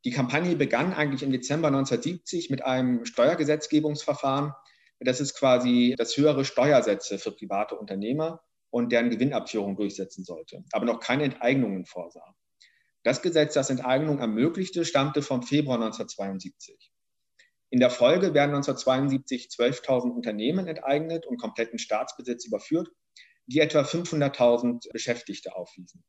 [0.05, 4.53] Die Kampagne begann eigentlich im Dezember 1970 mit einem Steuergesetzgebungsverfahren,
[5.01, 10.87] das ist quasi das höhere Steuersätze für private Unternehmer und deren Gewinnabführung durchsetzen sollte, aber
[10.87, 12.35] noch keine Enteignungen vorsah.
[13.05, 16.93] Das Gesetz, das Enteignung ermöglichte, stammte vom Februar 1972.
[17.71, 22.89] In der Folge werden 1972 12.000 Unternehmen enteignet und kompletten Staatsbesitz überführt,
[23.47, 26.05] die etwa 500.000 Beschäftigte aufwiesen.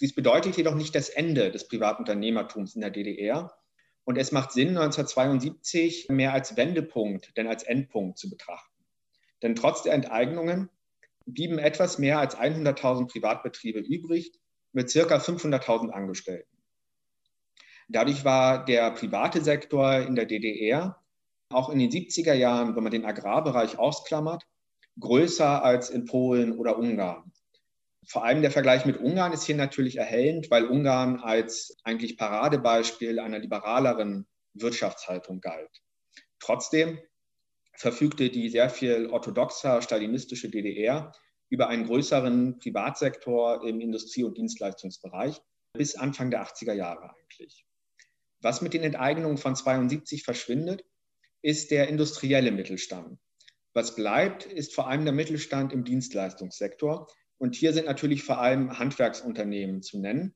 [0.00, 3.56] Dies bedeutet jedoch nicht das Ende des Privatunternehmertums in der DDR,
[4.04, 8.84] und es macht Sinn, 1972 mehr als Wendepunkt denn als Endpunkt zu betrachten.
[9.42, 10.70] Denn trotz der Enteignungen
[11.26, 14.32] blieben etwas mehr als 100.000 Privatbetriebe übrig
[14.72, 16.56] mit circa 500.000 Angestellten.
[17.88, 21.02] Dadurch war der private Sektor in der DDR
[21.50, 24.44] auch in den 70er Jahren, wenn man den Agrarbereich ausklammert,
[25.00, 27.32] größer als in Polen oder Ungarn.
[28.06, 33.18] Vor allem der Vergleich mit Ungarn ist hier natürlich erhellend, weil Ungarn als eigentlich Paradebeispiel
[33.18, 35.82] einer liberaleren Wirtschaftshaltung galt.
[36.38, 36.98] Trotzdem
[37.72, 41.12] verfügte die sehr viel orthodoxer stalinistische DDR
[41.48, 45.40] über einen größeren Privatsektor im Industrie- und Dienstleistungsbereich
[45.72, 47.66] bis Anfang der 80er Jahre eigentlich.
[48.40, 50.84] Was mit den Enteignungen von 72 verschwindet,
[51.42, 53.18] ist der industrielle Mittelstand.
[53.72, 57.08] Was bleibt, ist vor allem der Mittelstand im Dienstleistungssektor.
[57.38, 60.34] Und hier sind natürlich vor allem Handwerksunternehmen zu nennen,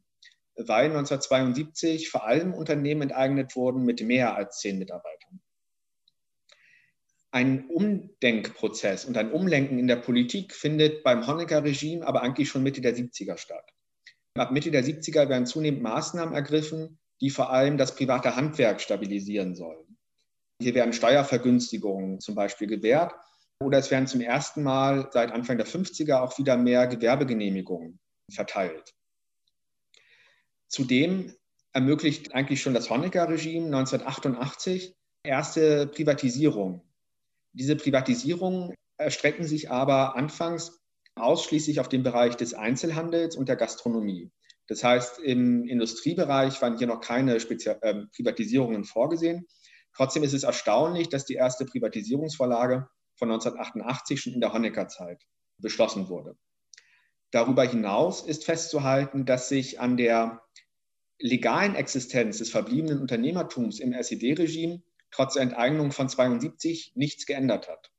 [0.56, 5.40] weil 1972 vor allem Unternehmen enteignet wurden mit mehr als zehn Mitarbeitern.
[7.32, 12.80] Ein Umdenkprozess und ein Umlenken in der Politik findet beim Honecker-Regime aber eigentlich schon Mitte
[12.80, 13.70] der 70er statt.
[14.34, 19.54] Ab Mitte der 70er werden zunehmend Maßnahmen ergriffen, die vor allem das private Handwerk stabilisieren
[19.54, 19.96] sollen.
[20.60, 23.14] Hier werden Steuervergünstigungen zum Beispiel gewährt
[23.60, 28.94] oder es werden zum ersten Mal seit Anfang der 50er auch wieder mehr Gewerbegenehmigungen verteilt.
[30.68, 31.34] Zudem
[31.72, 36.82] ermöglicht eigentlich schon das Honecker-Regime 1988 erste Privatisierung.
[37.52, 40.80] Diese Privatisierungen erstrecken sich aber anfangs
[41.16, 44.30] ausschließlich auf den Bereich des Einzelhandels und der Gastronomie.
[44.68, 49.46] Das heißt, im Industriebereich waren hier noch keine Spezi äh, Privatisierungen vorgesehen.
[49.94, 52.88] Trotzdem ist es erstaunlich, dass die erste Privatisierungsvorlage
[53.20, 55.26] von 1988 schon in der Honecker-Zeit
[55.58, 56.36] beschlossen wurde.
[57.30, 60.42] Darüber hinaus ist festzuhalten, dass sich an der
[61.18, 67.92] legalen Existenz des verbliebenen Unternehmertums im SED-Regime trotz der Enteignung von 72 nichts geändert hat.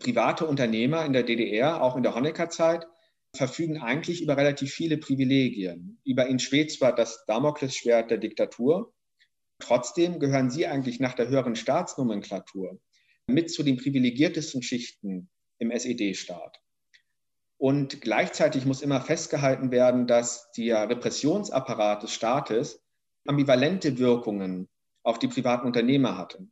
[0.00, 2.86] Private Unternehmer in der DDR, auch in der Honecker-Zeit,
[3.34, 6.00] verfügen eigentlich über relativ viele Privilegien.
[6.04, 8.92] Über ihnen schwebt zwar das Damoklesschwert der Diktatur,
[9.60, 12.80] trotzdem gehören sie eigentlich nach der höheren Staatsnomenklatur
[13.32, 16.60] mit zu den privilegiertesten Schichten im SED-Staat.
[17.58, 22.82] Und gleichzeitig muss immer festgehalten werden, dass der Repressionsapparat des Staates
[23.26, 24.68] ambivalente Wirkungen
[25.02, 26.48] auf die privaten Unternehmer hatte.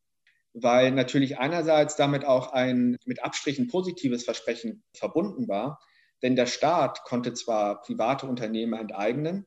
[0.52, 5.80] Weil natürlich einerseits damit auch ein mit Abstrichen positives Versprechen verbunden war,
[6.22, 9.46] denn der Staat konnte zwar private Unternehmer enteignen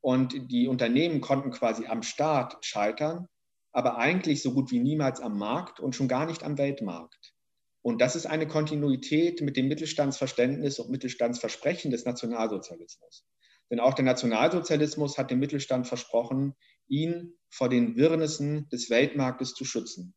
[0.00, 3.28] und die Unternehmen konnten quasi am Staat scheitern,
[3.72, 7.34] aber eigentlich so gut wie niemals am Markt und schon gar nicht am Weltmarkt.
[7.82, 13.26] Und das ist eine Kontinuität mit dem Mittelstandsverständnis und Mittelstandsversprechen des Nationalsozialismus.
[13.70, 16.54] Denn auch der Nationalsozialismus hat dem Mittelstand versprochen,
[16.88, 20.14] ihn vor den Wirrnissen des Weltmarktes zu schützen.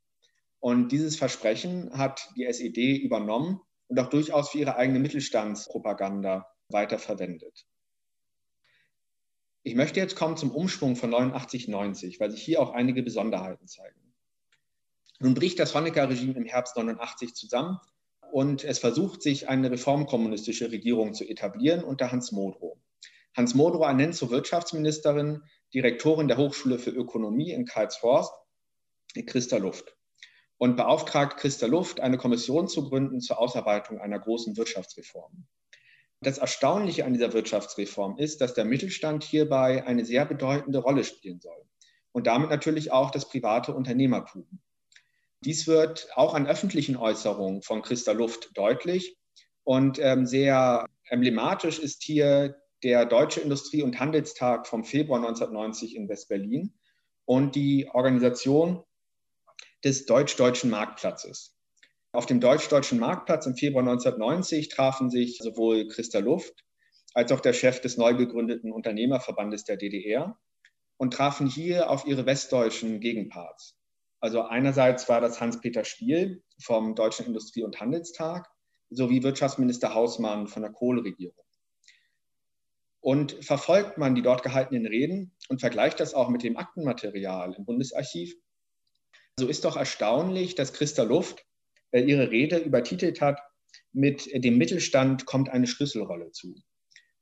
[0.60, 7.66] Und dieses Versprechen hat die SED übernommen und auch durchaus für ihre eigene Mittelstandspropaganda weiterverwendet.
[9.68, 13.68] Ich möchte jetzt kommen zum Umschwung von 89, 90, weil sich hier auch einige Besonderheiten
[13.68, 14.00] zeigen.
[15.20, 17.80] Nun bricht das Honecker-Regime im Herbst 89 zusammen
[18.32, 22.78] und es versucht, sich eine reformkommunistische Regierung zu etablieren unter Hans Modrow.
[23.36, 25.42] Hans Modrow ernennt zur Wirtschaftsministerin
[25.74, 28.36] Direktorin der Hochschule für Ökonomie in Karlshorst,
[29.26, 29.98] Christa Luft
[30.60, 35.48] und beauftragt Christa Luft, eine Kommission zu gründen zur Ausarbeitung einer großen Wirtschaftsreform.
[36.26, 41.40] Das Erstaunliche an dieser Wirtschaftsreform ist, dass der Mittelstand hierbei eine sehr bedeutende Rolle spielen
[41.40, 41.64] soll
[42.14, 44.48] und damit natürlich auch das private Unternehmertum.
[45.42, 49.20] Dies wird auch an öffentlichen Äußerungen von Christa Luft deutlich
[49.64, 56.10] und ähm, sehr emblematisch ist hier der Deutsche Industrie- und Handelstag vom Februar 1990 in
[56.10, 56.74] West-Berlin
[57.26, 58.84] und die Organisation
[59.84, 61.55] des Deutsch-Deutschen Marktplatzes.
[62.16, 66.64] Auf dem Deutsch-Deutschen Marktplatz im Februar 1990 trafen sich sowohl Christa Luft
[67.14, 70.40] als auch der Chef des neu gegründeten Unternehmerverbandes der DDR
[70.96, 73.76] und trafen hier auf ihre westdeutschen Gegenparts.
[74.22, 78.50] Also einerseits war das Hans-Peter Spiel vom Deutschen Industrie- und Handelstag
[78.90, 81.44] sowie Wirtschaftsminister Hausmann von der Kohleregierung.
[83.02, 87.66] Und verfolgt man die dort gehaltenen Reden und vergleicht das auch mit dem Aktenmaterial im
[87.66, 88.34] Bundesarchiv,
[89.38, 91.46] so ist doch erstaunlich, dass Christa Luft
[92.00, 93.40] ihre Rede übertitelt hat
[93.94, 96.56] mit dem Mittelstand kommt eine Schlüsselrolle zu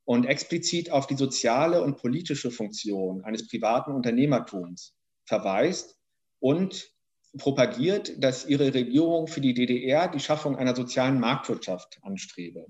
[0.06, 4.94] und explizit auf die soziale und politische Funktion eines privaten Unternehmertums
[5.26, 5.98] verweist
[6.40, 6.92] und
[7.38, 12.68] propagiert, dass ihre Regierung für die DDR die Schaffung einer sozialen Marktwirtschaft anstrebe.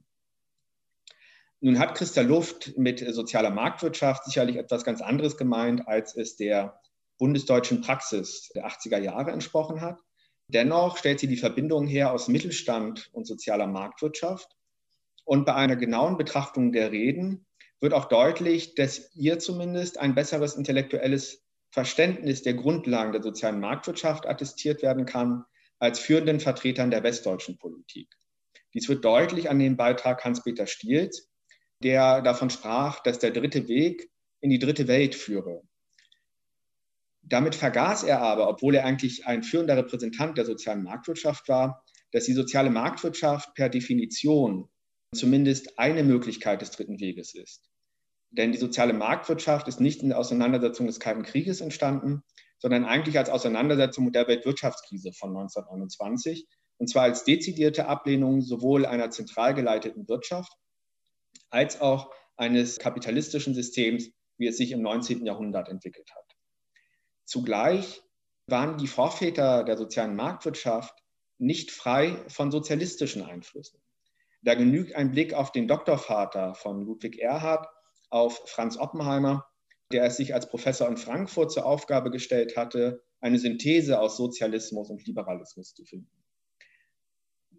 [1.59, 6.79] Nun hat Christa Luft mit sozialer Marktwirtschaft sicherlich etwas ganz anderes gemeint, als es der
[7.17, 9.97] bundesdeutschen Praxis der 80er Jahre entsprochen hat.
[10.47, 14.55] Dennoch stellt sie die Verbindung her aus Mittelstand und sozialer Marktwirtschaft.
[15.25, 17.45] Und bei einer genauen Betrachtung der Reden
[17.79, 24.27] wird auch deutlich, dass ihr zumindest ein besseres intellektuelles Verständnis der Grundlagen der sozialen Marktwirtschaft
[24.27, 25.43] attestiert werden kann
[25.79, 28.07] als führenden Vertretern der westdeutschen Politik.
[28.73, 31.29] Dies wird deutlich an dem Beitrag Hans-Peter Stiels,
[31.83, 35.63] der davon sprach, dass der dritte Weg in die dritte Welt führe.
[37.23, 42.25] Damit vergaß er aber, obwohl er eigentlich ein führender Repräsentant der sozialen Marktwirtschaft war, dass
[42.25, 44.69] die soziale Marktwirtschaft per Definition
[45.13, 47.69] zumindest eine Möglichkeit des dritten Weges ist.
[48.31, 52.23] Denn die soziale Marktwirtschaft ist nicht in der Auseinandersetzung des Kalten Krieges entstanden,
[52.57, 56.47] sondern eigentlich als Auseinandersetzung mit der Weltwirtschaftskrise von 1929.
[56.77, 60.51] Und zwar als dezidierte Ablehnung sowohl einer zentral geleiteten Wirtschaft
[61.49, 65.25] als auch eines kapitalistischen Systems, wie es sich im 19.
[65.25, 66.32] Jahrhundert entwickelt hat.
[67.25, 68.01] Zugleich
[68.47, 70.93] waren die Vorväter der sozialen Marktwirtschaft
[71.37, 73.81] nicht frei von sozialistischen Einflüssen.
[74.41, 77.67] Da genügt ein Blick auf den Doktorvater von Ludwig Erhard,
[78.09, 79.45] auf Franz Oppenheimer,
[79.91, 84.89] der es sich als Professor in Frankfurt zur Aufgabe gestellt hatte, eine Synthese aus Sozialismus
[84.89, 86.09] und Liberalismus zu finden.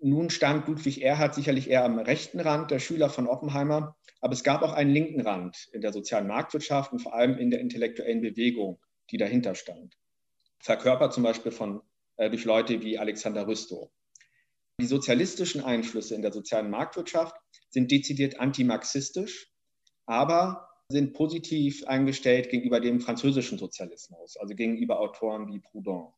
[0.03, 4.45] Nun stand Ludwig Erhard sicherlich eher am rechten Rand der Schüler von Oppenheimer, aber es
[4.45, 8.21] gab auch einen linken Rand in der sozialen Marktwirtschaft und vor allem in der intellektuellen
[8.21, 8.79] Bewegung,
[9.11, 9.97] die dahinter stand.
[10.61, 11.83] Verkörpert zum Beispiel von,
[12.17, 13.91] äh, durch Leute wie Alexander Rüstow.
[14.81, 17.37] Die sozialistischen Einflüsse in der sozialen Marktwirtschaft
[17.71, 19.55] sind dezidiert antimarxistisch
[20.07, 26.13] aber sind positiv eingestellt gegenüber dem französischen Sozialismus, also gegenüber Autoren wie Proudhon.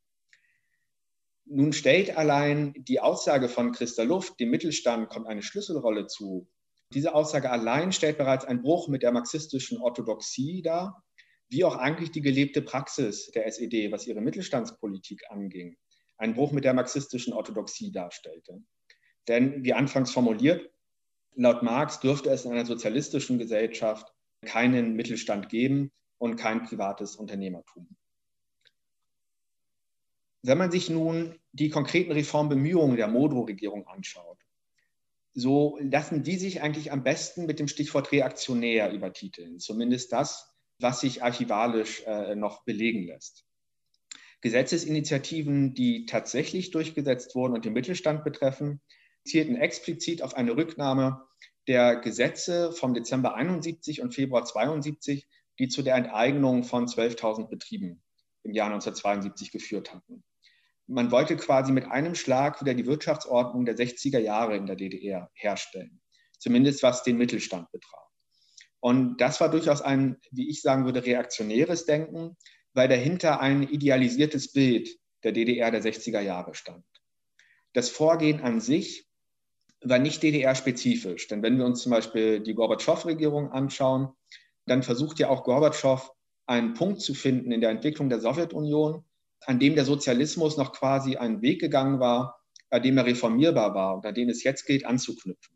[1.44, 6.48] Nun stellt allein die Aussage von Christa Luft, dem Mittelstand kommt eine Schlüsselrolle zu.
[6.92, 11.04] Diese Aussage allein stellt bereits einen Bruch mit der marxistischen Orthodoxie dar,
[11.48, 15.76] wie auch eigentlich die gelebte Praxis der SED, was ihre Mittelstandspolitik anging,
[16.16, 18.62] einen Bruch mit der marxistischen Orthodoxie darstellte.
[19.28, 20.70] Denn, wie anfangs formuliert,
[21.38, 24.10] Laut Marx dürfte es in einer sozialistischen Gesellschaft
[24.42, 27.94] keinen Mittelstand geben und kein privates Unternehmertum.
[30.40, 34.38] Wenn man sich nun die konkreten Reformbemühungen der Modrow-Regierung anschaut,
[35.34, 41.00] so lassen die sich eigentlich am besten mit dem Stichwort reaktionär übertiteln, zumindest das, was
[41.00, 43.44] sich archivalisch äh, noch belegen lässt.
[44.42, 48.80] Gesetzesinitiativen, die tatsächlich durchgesetzt wurden und den Mittelstand betreffen,
[49.24, 51.26] zielten explizit auf eine Rücknahme
[51.66, 55.26] der Gesetze vom Dezember 71 und Februar 72,
[55.58, 58.02] die zu der Enteignung von 12.000 Betrieben
[58.44, 60.22] im Jahr 1972 geführt hatten.
[60.86, 65.30] Man wollte quasi mit einem Schlag wieder die Wirtschaftsordnung der 60er Jahre in der DDR
[65.34, 66.00] herstellen,
[66.38, 68.05] zumindest was den Mittelstand betraf.
[68.80, 72.36] Und das war durchaus ein, wie ich sagen würde, reaktionäres Denken,
[72.74, 74.88] weil dahinter ein idealisiertes Bild
[75.24, 76.84] der DDR der 60er Jahre stand.
[77.72, 79.06] Das Vorgehen an sich
[79.82, 81.28] war nicht DDR-spezifisch.
[81.28, 84.08] Denn wenn wir uns zum Beispiel die Gorbatschow-Regierung anschauen,
[84.66, 86.12] dann versucht ja auch Gorbatschow
[86.46, 89.04] einen Punkt zu finden in der Entwicklung der Sowjetunion,
[89.44, 93.96] an dem der Sozialismus noch quasi einen Weg gegangen war, bei dem er reformierbar war
[93.96, 95.55] und an den es jetzt gilt anzuknüpfen.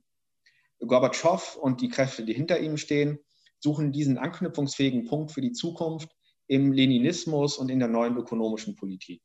[0.87, 3.19] Gorbatschow und die Kräfte, die hinter ihm stehen,
[3.59, 6.11] suchen diesen anknüpfungsfähigen Punkt für die Zukunft
[6.47, 9.23] im Leninismus und in der neuen ökonomischen Politik.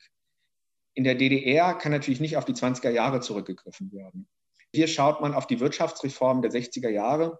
[0.93, 4.27] In der DDR kann natürlich nicht auf die 20er Jahre zurückgegriffen werden.
[4.73, 7.39] Hier schaut man auf die Wirtschaftsreform der 60er Jahre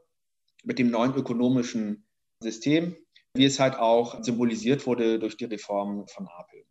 [0.63, 2.07] mit dem neuen ökonomischen
[2.39, 2.95] System,
[3.33, 6.65] wie es halt auch symbolisiert wurde durch die Reform von Apel.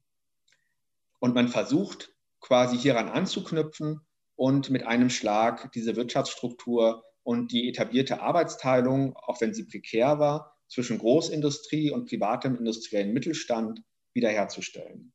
[1.21, 4.01] Und man versucht quasi hieran anzuknüpfen
[4.37, 10.57] und mit einem Schlag diese Wirtschaftsstruktur und die etablierte Arbeitsteilung, auch wenn sie prekär war,
[10.69, 13.81] zwischen Großindustrie und privatem industriellen Mittelstand
[14.13, 15.13] wiederherzustellen.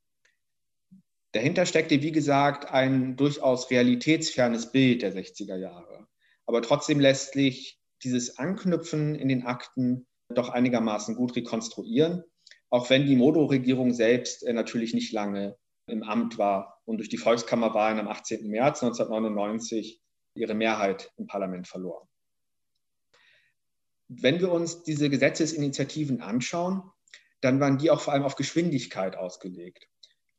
[1.32, 6.08] Dahinter steckte, wie gesagt, ein durchaus realitätsfernes Bild der 60er Jahre.
[6.48, 12.24] Aber trotzdem lässt sich dieses Anknüpfen in den Akten doch einigermaßen gut rekonstruieren,
[12.70, 17.18] auch wenn die Modo-Regierung selbst äh, natürlich nicht lange im Amt war und durch die
[17.18, 18.48] Volkskammerwahlen am 18.
[18.48, 20.02] März 1999
[20.34, 22.08] ihre Mehrheit im Parlament verlor.
[24.08, 26.84] Wenn wir uns diese Gesetzesinitiativen anschauen,
[27.42, 29.88] dann waren die auch vor allem auf Geschwindigkeit ausgelegt.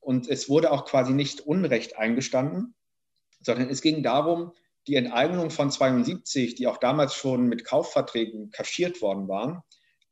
[0.01, 2.75] Und es wurde auch quasi nicht Unrecht eingestanden,
[3.41, 4.53] sondern es ging darum,
[4.87, 9.61] die Enteignung von 72, die auch damals schon mit Kaufverträgen kaschiert worden waren,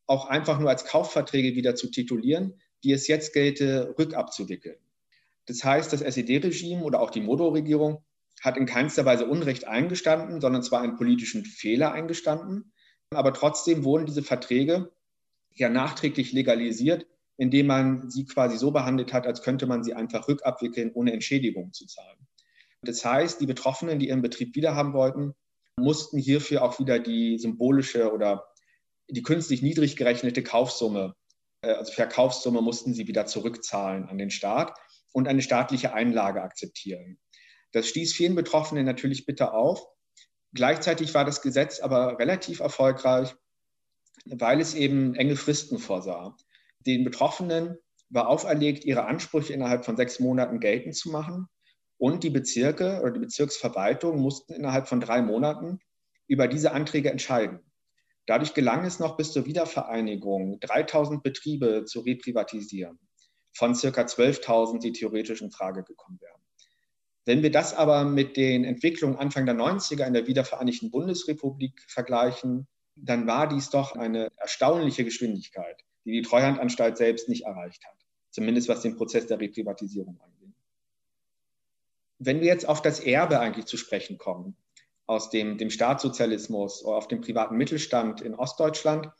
[0.06, 4.78] auch einfach nur als Kaufverträge wieder zu titulieren, die es jetzt gelte, rückabzuwickeln.
[5.46, 8.04] Das heißt, das SED-Regime oder auch die Modo-Regierung
[8.42, 12.72] hat in keinster Weise Unrecht eingestanden, sondern zwar einen politischen Fehler eingestanden,
[13.10, 14.92] aber trotzdem wurden diese Verträge
[15.54, 17.06] ja nachträglich legalisiert
[17.38, 21.72] indem man sie quasi so behandelt hat, als könnte man sie einfach rückabwickeln, ohne Entschädigung
[21.72, 22.26] zu zahlen.
[22.82, 25.34] Das heißt, die Betroffenen, die ihren Betrieb wiederhaben wollten,
[25.76, 28.44] mussten hierfür auch wieder die symbolische oder
[29.08, 31.14] die künstlich niedrig gerechnete Kaufsumme
[31.62, 34.76] äh, also Verkaufssumme mussten sie wieder zurückzahlen an den Staat
[35.12, 37.18] und eine staatliche Einlage akzeptieren.
[37.72, 39.86] Das stieß vielen Betroffenen natürlich bitter auf.
[40.54, 43.34] Gleichzeitig war das Gesetz aber relativ erfolgreich,
[44.24, 46.36] weil es eben enge Fristen vorsah.
[46.86, 47.76] Den Betroffenen
[48.10, 51.48] war auferlegt, ihre Ansprüche innerhalb von sechs Monaten geltend zu machen.
[51.98, 55.80] Und die Bezirke oder die Bezirksverwaltung mussten innerhalb von drei Monaten
[56.26, 57.60] über diese Anträge entscheiden.
[58.26, 62.98] Dadurch gelang es noch bis zur Wiedervereinigung, 3000 Betriebe zu reprivatisieren,
[63.54, 66.37] von circa 12.000, die theoretisch in Frage gekommen wären.
[67.28, 72.66] Wenn wir das aber mit den Entwicklungen Anfang der 90er in der wiedervereinigten Bundesrepublik vergleichen,
[72.96, 77.98] dann war dies doch eine erstaunliche Geschwindigkeit, die die Treuhandanstalt selbst nicht erreicht hat,
[78.30, 80.54] zumindest was den Prozess der Reprivatisierung angeht.
[82.18, 84.56] Wenn wir jetzt auf das Erbe eigentlich zu sprechen kommen,
[85.04, 89.10] aus dem, dem Staatssozialismus oder auf dem privaten Mittelstand in Ostdeutschland.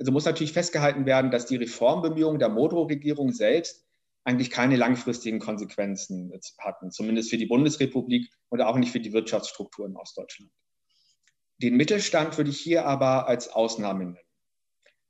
[0.00, 3.83] Also muss natürlich festgehalten werden, dass die Reformbemühungen der Modrow-Regierung selbst
[4.24, 9.86] eigentlich keine langfristigen Konsequenzen hatten, zumindest für die Bundesrepublik oder auch nicht für die Wirtschaftsstruktur
[9.86, 10.50] in Ostdeutschland.
[11.58, 14.18] Den Mittelstand würde ich hier aber als Ausnahme nennen.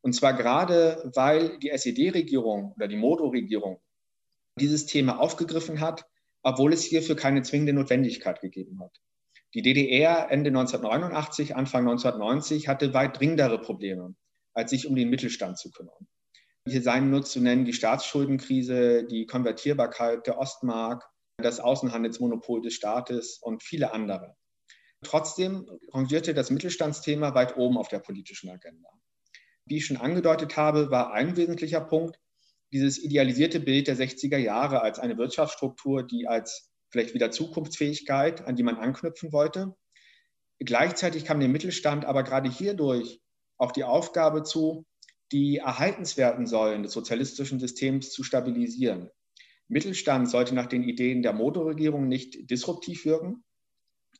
[0.03, 3.81] Und zwar gerade, weil die SED-Regierung oder die Modrow-Regierung
[4.61, 6.05] dieses Thema aufgegriffen hat,
[6.43, 9.01] obwohl es hierfür keine zwingende Notwendigkeit gegeben hat.
[9.55, 14.15] Die DDR Ende 1989, Anfang 1990 hatte weit dringendere Probleme,
[14.53, 16.07] als sich um den Mittelstand zu kümmern.
[16.67, 21.05] Hier seien nur zu nennen die Staatsschuldenkrise, die Konvertierbarkeit der Ostmark,
[21.37, 24.35] das Außenhandelsmonopol des Staates und viele andere.
[25.03, 28.89] Trotzdem rangierte das Mittelstandsthema weit oben auf der politischen Agenda.
[29.67, 32.19] Wie ich schon angedeutet habe, war ein wesentlicher Punkt
[32.73, 38.57] dieses idealisierte Bild der 60er Jahre als eine Wirtschaftsstruktur, die als vielleicht wieder Zukunftsfähigkeit, an
[38.57, 39.77] die man anknüpfen wollte.
[40.61, 43.21] Gleichzeitig kam dem Mittelstand aber gerade hierdurch
[43.59, 44.87] auch die Aufgabe zu,
[45.35, 49.11] die erhaltenswerten Säulen des sozialistischen Systems zu stabilisieren.
[49.67, 53.43] Mittelstand sollte nach den Ideen der Motorregierung nicht disruptiv wirken,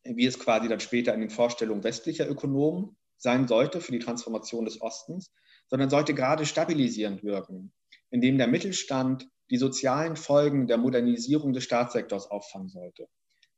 [0.03, 4.65] wie es quasi dann später in den Vorstellungen westlicher Ökonomen sein sollte für die Transformation
[4.65, 5.33] des Ostens,
[5.69, 7.73] sondern sollte gerade stabilisierend wirken,
[8.11, 13.07] indem der Mittelstand die sozialen Folgen der Modernisierung des Staatssektors auffangen sollte.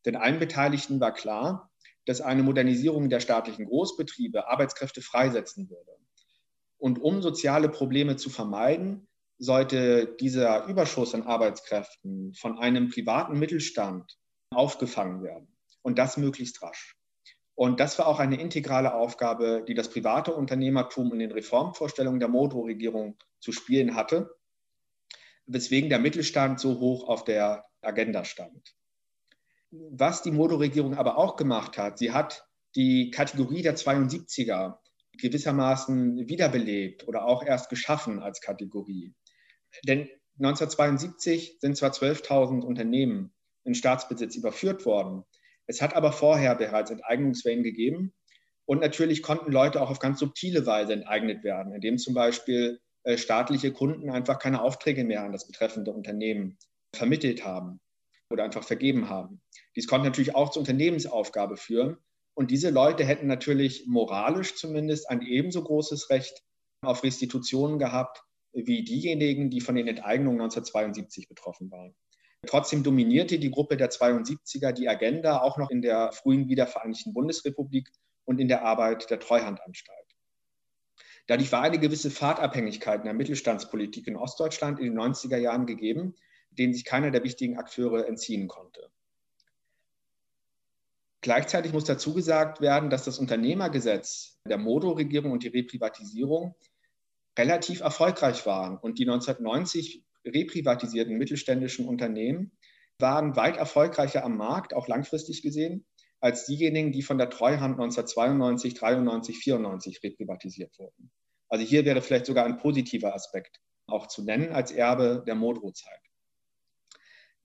[0.04, 1.72] Denn allen Beteiligten war klar,
[2.04, 5.92] dass eine Modernisierung der staatlichen Großbetriebe Arbeitskräfte freisetzen würde.
[6.78, 9.06] Und um soziale Probleme zu vermeiden,
[9.38, 14.16] sollte dieser Überschuss an Arbeitskräften von einem privaten Mittelstand
[14.50, 15.48] aufgefangen werden.
[15.82, 16.96] Und das möglichst rasch.
[17.54, 22.28] Und das war auch eine integrale Aufgabe, die das private Unternehmertum in den Reformvorstellungen der
[22.28, 24.36] Modo-Regierung zu spielen hatte
[25.46, 28.74] weswegen der Mittelstand so hoch auf der Agenda stand.
[29.70, 34.78] Was die Modo-Regierung aber auch gemacht hat, sie hat die Kategorie der 72er
[35.18, 39.14] gewissermaßen wiederbelebt oder auch erst geschaffen als Kategorie.
[39.86, 40.08] Denn
[40.38, 45.24] 1972 sind zwar 12.000 Unternehmen in Staatsbesitz überführt worden,
[45.66, 48.14] es hat aber vorher bereits Enteignungswellen gegeben
[48.66, 53.16] und natürlich konnten Leute auch auf ganz subtile Weise enteignet werden, indem zum Beispiel äh,
[53.18, 56.58] staatliche Kunden einfach keine Aufträge mehr an das betreffende Unternehmen
[56.94, 57.80] vermittelt haben
[58.30, 59.40] oder einfach vergeben haben.
[59.74, 61.96] Dies konnte natürlich auch zur Unternehmensaufgabe führen.
[62.36, 66.42] Und diese Leute hätten natürlich moralisch zumindest ein ebenso großes Recht
[66.82, 68.22] auf Restitutionen gehabt
[68.52, 71.96] wie diejenigen, die von den Enteignungen 1972 betroffen waren.
[72.46, 77.88] Trotzdem dominierte die Gruppe der 72er die Agenda auch noch in der frühen wiedervereinigten Bundesrepublik
[78.26, 80.14] und in der Arbeit der Treuhandanstalt.
[81.28, 86.14] Dadurch war eine gewisse Fahrtabhängigkeit in der Mittelstandspolitik in Ostdeutschland in den 90er Jahren gegeben,
[86.50, 88.90] denen sich keiner der wichtigen Akteure entziehen konnte.
[91.20, 96.54] Gleichzeitig muss dazu gesagt werden, dass das Unternehmergesetz der Modo-Regierung und die Reprivatisierung
[97.38, 98.76] relativ erfolgreich waren.
[98.76, 102.52] Und die 1990 reprivatisierten mittelständischen Unternehmen
[102.98, 105.84] waren weit erfolgreicher am Markt, auch langfristig gesehen,
[106.20, 111.10] als diejenigen, die von der Treuhand 1992, 93, 94 reprivatisiert wurden.
[111.48, 116.00] Also hier wäre vielleicht sogar ein positiver Aspekt auch zu nennen als Erbe der Modrow-Zeit.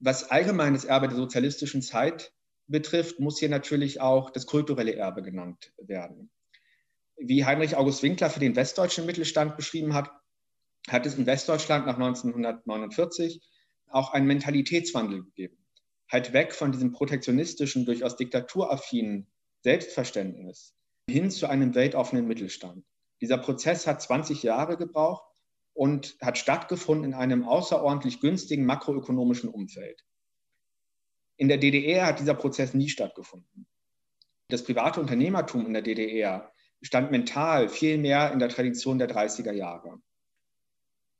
[0.00, 2.32] Was allgemeines Erbe der sozialistischen Zeit
[2.66, 6.30] betrifft, muss hier natürlich auch das kulturelle Erbe genannt werden.
[7.16, 10.10] Wie Heinrich August Winkler für den westdeutschen Mittelstand beschrieben hat,
[10.88, 13.40] hat es in Westdeutschland nach 1949
[13.88, 15.62] auch einen Mentalitätswandel gegeben
[16.12, 19.26] halt weg von diesem protektionistischen, durchaus diktaturaffinen
[19.62, 20.74] Selbstverständnis
[21.08, 22.84] hin zu einem weltoffenen Mittelstand.
[23.20, 25.24] Dieser Prozess hat 20 Jahre gebraucht
[25.72, 30.04] und hat stattgefunden in einem außerordentlich günstigen makroökonomischen Umfeld.
[31.36, 33.66] In der DDR hat dieser Prozess nie stattgefunden.
[34.48, 36.52] Das private Unternehmertum in der DDR
[36.82, 40.00] stand mental viel mehr in der Tradition der 30er Jahre.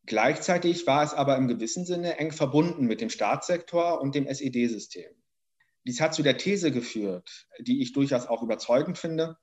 [0.04, 5.10] Gleichzeitig war es aber im gewissen Sinne eng verbunden mit dem Staatssektor und dem SED-System.
[5.86, 9.38] Dies hat zu der These geführt, die ich durchaus auch überzeugend finde,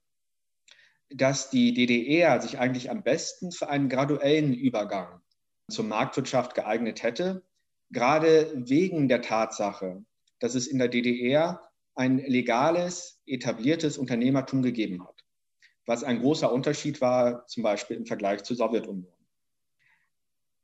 [1.10, 5.22] dass die DDR sich eigentlich am besten für einen graduellen Übergang
[5.70, 7.44] zur Marktwirtschaft geeignet hätte,
[7.90, 10.04] gerade wegen der Tatsache,
[10.40, 15.26] dass es in der DDR ein legales, etabliertes Unternehmertum gegeben hat,
[15.86, 19.14] was ein großer Unterschied war, zum Beispiel im Vergleich zur Sowjetunion.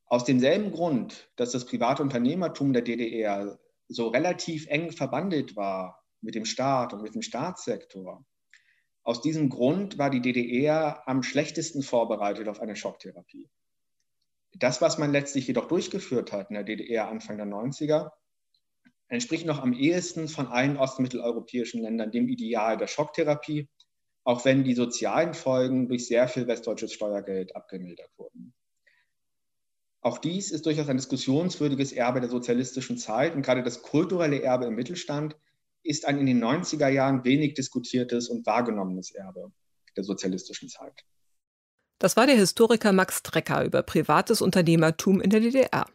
[0.08, 6.36] Aus demselben Grund, dass das private Unternehmertum der DDR so relativ eng verbandelt war mit
[6.36, 8.26] dem Staat und mit dem Staatssektor,
[9.06, 13.48] aus diesem Grund war die DDR am schlechtesten vorbereitet auf eine Schocktherapie.
[14.56, 18.10] Das, was man letztlich jedoch durchgeführt hat in der DDR Anfang der 90er,
[19.08, 23.70] entspricht noch am ehesten von allen ostmitteleuropäischen Ländern dem Ideal der Schocktherapie,
[24.24, 28.54] auch wenn die sozialen Folgen durch sehr viel westdeutsches Steuergeld abgemildert wurden.
[30.02, 34.66] Auch dies ist durchaus ein diskussionswürdiges Erbe der sozialistischen Zeit und gerade das kulturelle Erbe
[34.66, 35.36] im Mittelstand
[35.82, 39.52] ist ein in den 90er Jahren wenig diskutiertes und wahrgenommenes Erbe
[39.96, 41.06] der sozialistischen Zeit.
[42.00, 45.86] Das war der Historiker Max Drecker über privates Unternehmertum in der DDR.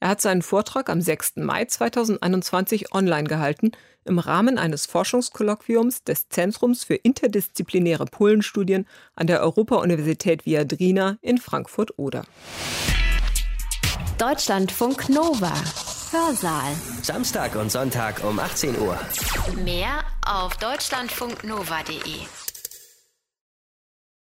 [0.00, 1.36] Er hat seinen Vortrag am 6.
[1.36, 3.72] Mai 2021 online gehalten
[4.04, 8.86] im Rahmen eines Forschungskolloquiums des Zentrums für interdisziplinäre Polenstudien
[9.16, 12.24] an der Europa-Universität Viadrina in Frankfurt-Oder.
[14.18, 15.52] Deutschlandfunk Nova.
[16.10, 16.72] Hörsaal.
[17.02, 18.98] Samstag und Sonntag um 18 Uhr.
[19.62, 22.47] Mehr auf deutschlandfunknova.de.